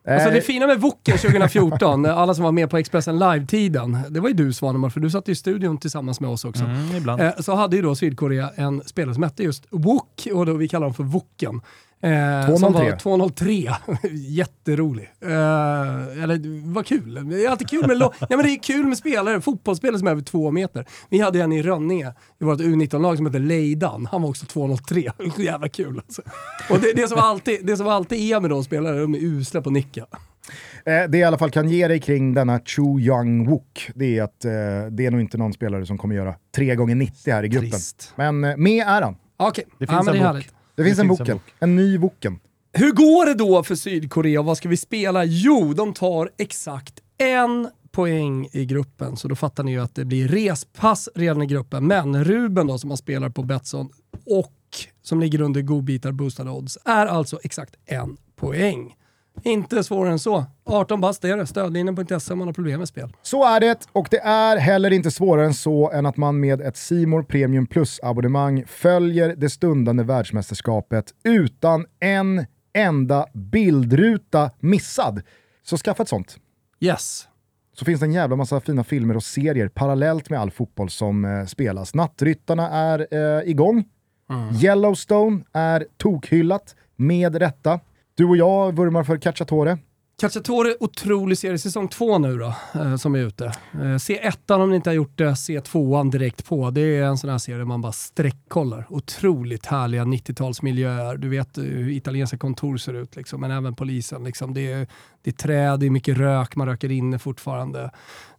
Alltså 0.08 0.28
Eh, 0.28 0.34
det 0.34 0.40
fina 0.40 0.66
med 0.66 0.80
Woken 0.80 1.18
2014, 1.18 2.06
alla 2.06 2.34
som 2.34 2.44
var 2.44 2.52
med 2.52 2.70
på 2.70 2.78
Expressen 2.78 3.18
Live-tiden, 3.18 3.98
det 4.10 4.20
var 4.20 4.28
ju 4.28 4.34
du 4.34 4.52
Svanemar, 4.52 4.90
för 4.90 5.00
du 5.00 5.10
satt 5.10 5.28
i 5.28 5.34
studion 5.34 5.78
tillsammans 5.78 6.20
med 6.20 6.30
oss 6.30 6.44
också. 6.44 6.64
Mm, 6.64 6.96
ibland. 6.96 7.22
Eh, 7.22 7.30
så 7.38 7.54
hade 7.54 7.76
ju 7.76 7.82
då 7.82 7.94
Sydkorea 7.94 8.50
en 8.56 8.82
spelare 8.86 9.14
som 9.14 9.22
hette 9.22 9.42
just 9.42 9.66
Wok, 9.70 10.28
och 10.32 10.46
då 10.46 10.54
vi 10.54 10.68
kallar 10.68 10.86
dem 10.86 10.94
för 10.94 11.04
Woken. 11.04 11.60
Eh, 12.02 12.46
som 12.56 12.72
203. 12.72 12.90
var 12.90 12.96
203. 12.98 13.70
Jätterolig. 14.12 15.10
Eh, 15.20 16.22
eller 16.22 16.66
vad 16.72 16.86
kul. 16.86 17.28
Det 17.30 17.44
är 17.44 17.50
alltid 17.50 17.68
kul 17.70 17.86
med, 17.86 17.96
ja, 18.00 18.12
men 18.28 18.42
det 18.42 18.50
är 18.50 18.62
kul 18.62 18.86
med 18.86 18.98
spelare, 18.98 19.40
fotbollsspelare 19.40 19.98
som 19.98 20.06
är 20.08 20.12
över 20.12 20.22
två 20.22 20.50
meter. 20.50 20.86
Vi 21.10 21.20
hade 21.20 21.40
en 21.42 21.52
i 21.52 21.62
Rönninge 21.62 22.12
i 22.40 22.44
vårt 22.44 22.60
U19-lag 22.60 23.16
som 23.16 23.26
hette 23.26 23.38
Leidan. 23.38 24.08
Han 24.10 24.22
var 24.22 24.28
också 24.28 24.46
203. 24.46 25.12
Så 25.36 25.42
jävla 25.42 25.68
kul 25.68 25.98
alltså. 26.06 26.22
Och 26.70 26.78
det, 26.80 26.92
det, 26.92 27.08
som 27.08 27.18
alltid, 27.18 27.66
det 27.66 27.76
som 27.76 27.88
alltid 27.88 28.32
är 28.32 28.40
med 28.40 28.50
de 28.50 28.64
spelarna, 28.64 28.96
de 29.00 29.14
är 29.14 29.18
usla 29.18 29.62
på 29.62 29.70
nicka. 29.70 30.00
Eh, 30.00 30.06
det 30.84 30.92
jag 30.94 31.14
i 31.18 31.22
alla 31.24 31.38
fall 31.38 31.50
kan 31.50 31.68
ge 31.68 31.88
dig 31.88 32.00
kring 32.00 32.34
denna 32.34 32.60
Chu 32.60 33.00
Young 33.00 33.46
Wook, 33.50 33.90
det 33.94 34.18
är 34.18 34.22
att 34.22 34.44
eh, 34.44 34.50
det 34.90 35.06
är 35.06 35.10
nog 35.10 35.20
inte 35.20 35.38
någon 35.38 35.52
spelare 35.52 35.86
som 35.86 35.98
kommer 35.98 36.14
göra 36.14 36.34
3 36.56 36.74
gånger 36.74 36.94
90 36.94 37.32
här 37.32 37.44
i 37.44 37.48
gruppen. 37.48 37.70
Trist. 37.70 38.12
Men 38.16 38.44
eh, 38.44 38.56
med 38.56 38.86
är 38.86 39.02
han. 39.02 39.16
Okej, 39.36 39.64
Det 39.78 39.84
ja, 39.84 39.92
finns 39.92 40.06
det 40.06 40.10
en 40.12 40.16
är 40.16 40.20
bok. 40.20 40.26
härligt. 40.26 40.54
Det 40.74 40.85
finns 40.85 40.96
Det 40.96 41.02
en 41.02 41.08
finns 41.08 41.20
en 41.20 41.24
Woken, 41.26 41.37
bok. 41.37 41.54
en 41.58 41.76
ny 41.76 41.98
Woken. 41.98 42.38
Hur 42.72 42.92
går 42.92 43.26
det 43.26 43.35
då 43.35 43.62
för 43.62 43.74
Sydkorea? 43.74 44.42
Vad 44.42 44.56
ska 44.56 44.68
vi 44.68 44.76
spela? 44.76 45.24
Jo, 45.24 45.72
de 45.74 45.94
tar 45.94 46.30
exakt 46.38 47.00
en 47.18 47.68
poäng 47.90 48.48
i 48.52 48.64
gruppen, 48.66 49.16
så 49.16 49.28
då 49.28 49.35
fattar 49.35 49.64
ni 49.64 49.72
ju 49.72 49.80
att 49.82 49.94
det 49.94 50.04
blir 50.04 50.28
respass 50.28 51.08
redan 51.14 51.42
i 51.42 51.46
gruppen. 51.46 51.87
Men 51.87 52.24
Ruben 52.24 52.66
då, 52.66 52.78
som 52.78 52.88
man 52.88 52.96
spelar 52.96 53.28
på 53.28 53.42
Betsson 53.42 53.88
och 54.26 54.54
som 55.02 55.20
ligger 55.20 55.40
under 55.40 55.62
godbitar 55.62 56.12
boostade 56.12 56.50
odds, 56.50 56.78
är 56.85 57.06
alltså 57.06 57.38
exakt 57.42 57.74
en 57.87 58.16
poäng. 58.37 58.94
Inte 59.42 59.84
svårare 59.84 60.12
än 60.12 60.18
så. 60.18 60.44
18 60.64 61.00
bast 61.00 61.24
är 61.24 61.36
det. 61.36 61.46
Stödlinjen.se 61.46 62.32
om 62.32 62.38
man 62.38 62.48
har 62.48 62.52
problem 62.52 62.78
med 62.78 62.88
spel. 62.88 63.12
Så 63.22 63.44
är 63.44 63.60
det, 63.60 63.88
och 63.92 64.08
det 64.10 64.18
är 64.20 64.56
heller 64.56 64.90
inte 64.90 65.10
svårare 65.10 65.46
än 65.46 65.54
så 65.54 65.90
än 65.90 66.06
att 66.06 66.16
man 66.16 66.40
med 66.40 66.60
ett 66.60 66.76
Simor 66.76 67.22
Premium 67.22 67.66
Plus-abonnemang 67.66 68.64
följer 68.66 69.34
det 69.36 69.50
stundande 69.50 70.02
världsmästerskapet 70.02 71.14
utan 71.24 71.86
en 72.00 72.46
enda 72.74 73.26
bildruta 73.32 74.50
missad. 74.60 75.22
Så 75.62 75.76
skaffa 75.76 76.02
ett 76.02 76.08
sånt. 76.08 76.36
Yes. 76.80 77.28
så 77.78 77.84
finns 77.84 78.00
det 78.00 78.06
en 78.06 78.12
jävla 78.12 78.36
massa 78.36 78.60
fina 78.60 78.84
filmer 78.84 79.16
och 79.16 79.22
serier 79.22 79.68
parallellt 79.68 80.30
med 80.30 80.40
all 80.40 80.50
fotboll 80.50 80.90
som 80.90 81.24
eh, 81.24 81.46
spelas. 81.46 81.94
Nattryttarna 81.94 82.68
är 82.70 83.06
eh, 83.10 83.50
igång. 83.50 83.84
Yellowstone 84.62 85.42
är 85.52 85.86
tokhyllat, 85.96 86.76
med 86.96 87.36
rätta. 87.36 87.80
Du 88.22 88.26
och 88.28 88.37
jag 88.37 88.76
vurmar 88.76 89.04
för 89.04 89.16
Cacciatore. 89.16 89.78
Cacciatore, 90.20 90.74
otrolig 90.80 91.38
serie. 91.38 91.58
Säsong 91.58 91.88
två 91.88 92.18
nu 92.18 92.38
då, 92.38 92.54
eh, 92.74 92.96
som 92.96 93.14
är 93.14 93.18
ute. 93.18 93.52
Eh, 93.82 93.96
se 93.96 94.18
ettan 94.18 94.61
om 94.61 94.70
ni 94.70 94.76
inte 94.76 94.90
har 94.90 94.94
gjort 94.94 95.18
det, 95.18 95.37
se 95.37 95.61
tvåan 95.61 96.11
direkt 96.11 96.44
på. 96.44 96.70
Det 96.70 96.80
är 96.80 97.04
en 97.04 97.18
sån 97.18 97.30
här 97.30 97.38
serie 97.38 97.64
man 97.64 97.80
bara 97.80 97.92
sträckkollar. 97.92 98.87
Otroligt 98.90 99.66
härliga 99.66 100.04
90-talsmiljöer. 100.04 101.16
Du 101.16 101.28
vet 101.28 101.58
hur 101.58 101.88
italienska 101.88 102.38
kontor 102.38 102.76
ser 102.76 102.94
ut, 102.94 103.16
liksom, 103.16 103.40
men 103.40 103.50
även 103.50 103.74
polisen. 103.74 104.24
Liksom. 104.24 104.54
Det, 104.54 104.72
är, 104.72 104.87
det 105.22 105.30
är 105.30 105.35
träd, 105.35 105.80
det 105.80 105.87
är 105.87 105.90
mycket 105.90 106.16
rök, 106.18 106.56
man 106.56 106.66
röker 106.68 106.90
inne 106.92 107.18
fortfarande. 107.18 107.90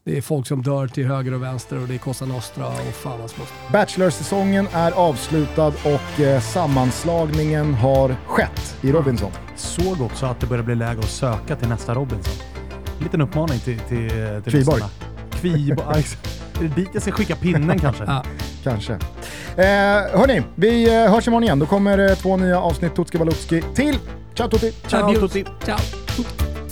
Det 0.05 0.17
är 0.17 0.21
folk 0.21 0.47
som 0.47 0.61
dör 0.61 0.87
till 0.87 1.05
höger 1.07 1.33
och 1.33 1.43
vänster 1.43 1.81
och 1.81 1.87
det 1.87 1.93
är 1.93 1.97
Cosa 1.97 2.25
Nostra 2.25 2.67
och 2.67 2.93
fan 2.93 3.19
hans 3.19 3.37
moster. 3.37 3.57
Bachelor-säsongen 3.71 4.67
är 4.73 4.91
avslutad 4.91 5.67
och 5.67 6.19
eh, 6.19 6.41
sammanslagningen 6.41 7.73
har 7.73 8.15
skett 8.27 8.77
i 8.81 8.91
Robinson. 8.91 9.31
Såg 9.55 10.01
också 10.01 10.25
att 10.25 10.39
det 10.39 10.47
börjar 10.47 10.63
bli 10.63 10.75
läge 10.75 10.99
att 10.99 11.09
söka 11.09 11.55
till 11.55 11.67
nästa 11.69 11.93
Robinson. 11.95 12.33
En 12.97 13.03
liten 13.03 13.21
uppmaning 13.21 13.59
till, 13.59 13.79
till, 13.79 14.09
till 14.09 14.51
Kviborg. 14.51 14.81
lyssnarna. 14.81 14.89
Kviborg. 15.31 16.03
Är 16.59 16.63
det 16.63 16.67
dit 16.75 16.89
jag 16.93 17.01
ska 17.01 17.11
skicka 17.11 17.35
pinnen 17.35 17.79
kanske? 17.79 18.03
Ja. 18.07 18.23
Kanske. 18.63 18.93
Eh, 18.93 20.19
hörni, 20.19 20.41
vi 20.55 21.03
eh, 21.03 21.11
hörs 21.11 21.27
imorgon 21.27 21.43
igen. 21.43 21.59
Då 21.59 21.65
kommer 21.65 22.09
eh, 22.09 22.15
två 22.15 22.37
nya 22.37 22.59
avsnitt 22.59 22.95
Tutski 22.95 23.17
Balutski 23.17 23.61
till. 23.75 23.97
Ciao 24.33 24.49
tutti! 24.49 24.71
Ciao, 24.87 25.09
Adios. 25.09 25.31
tutti. 25.31 25.45
Ciao. 25.65 26.62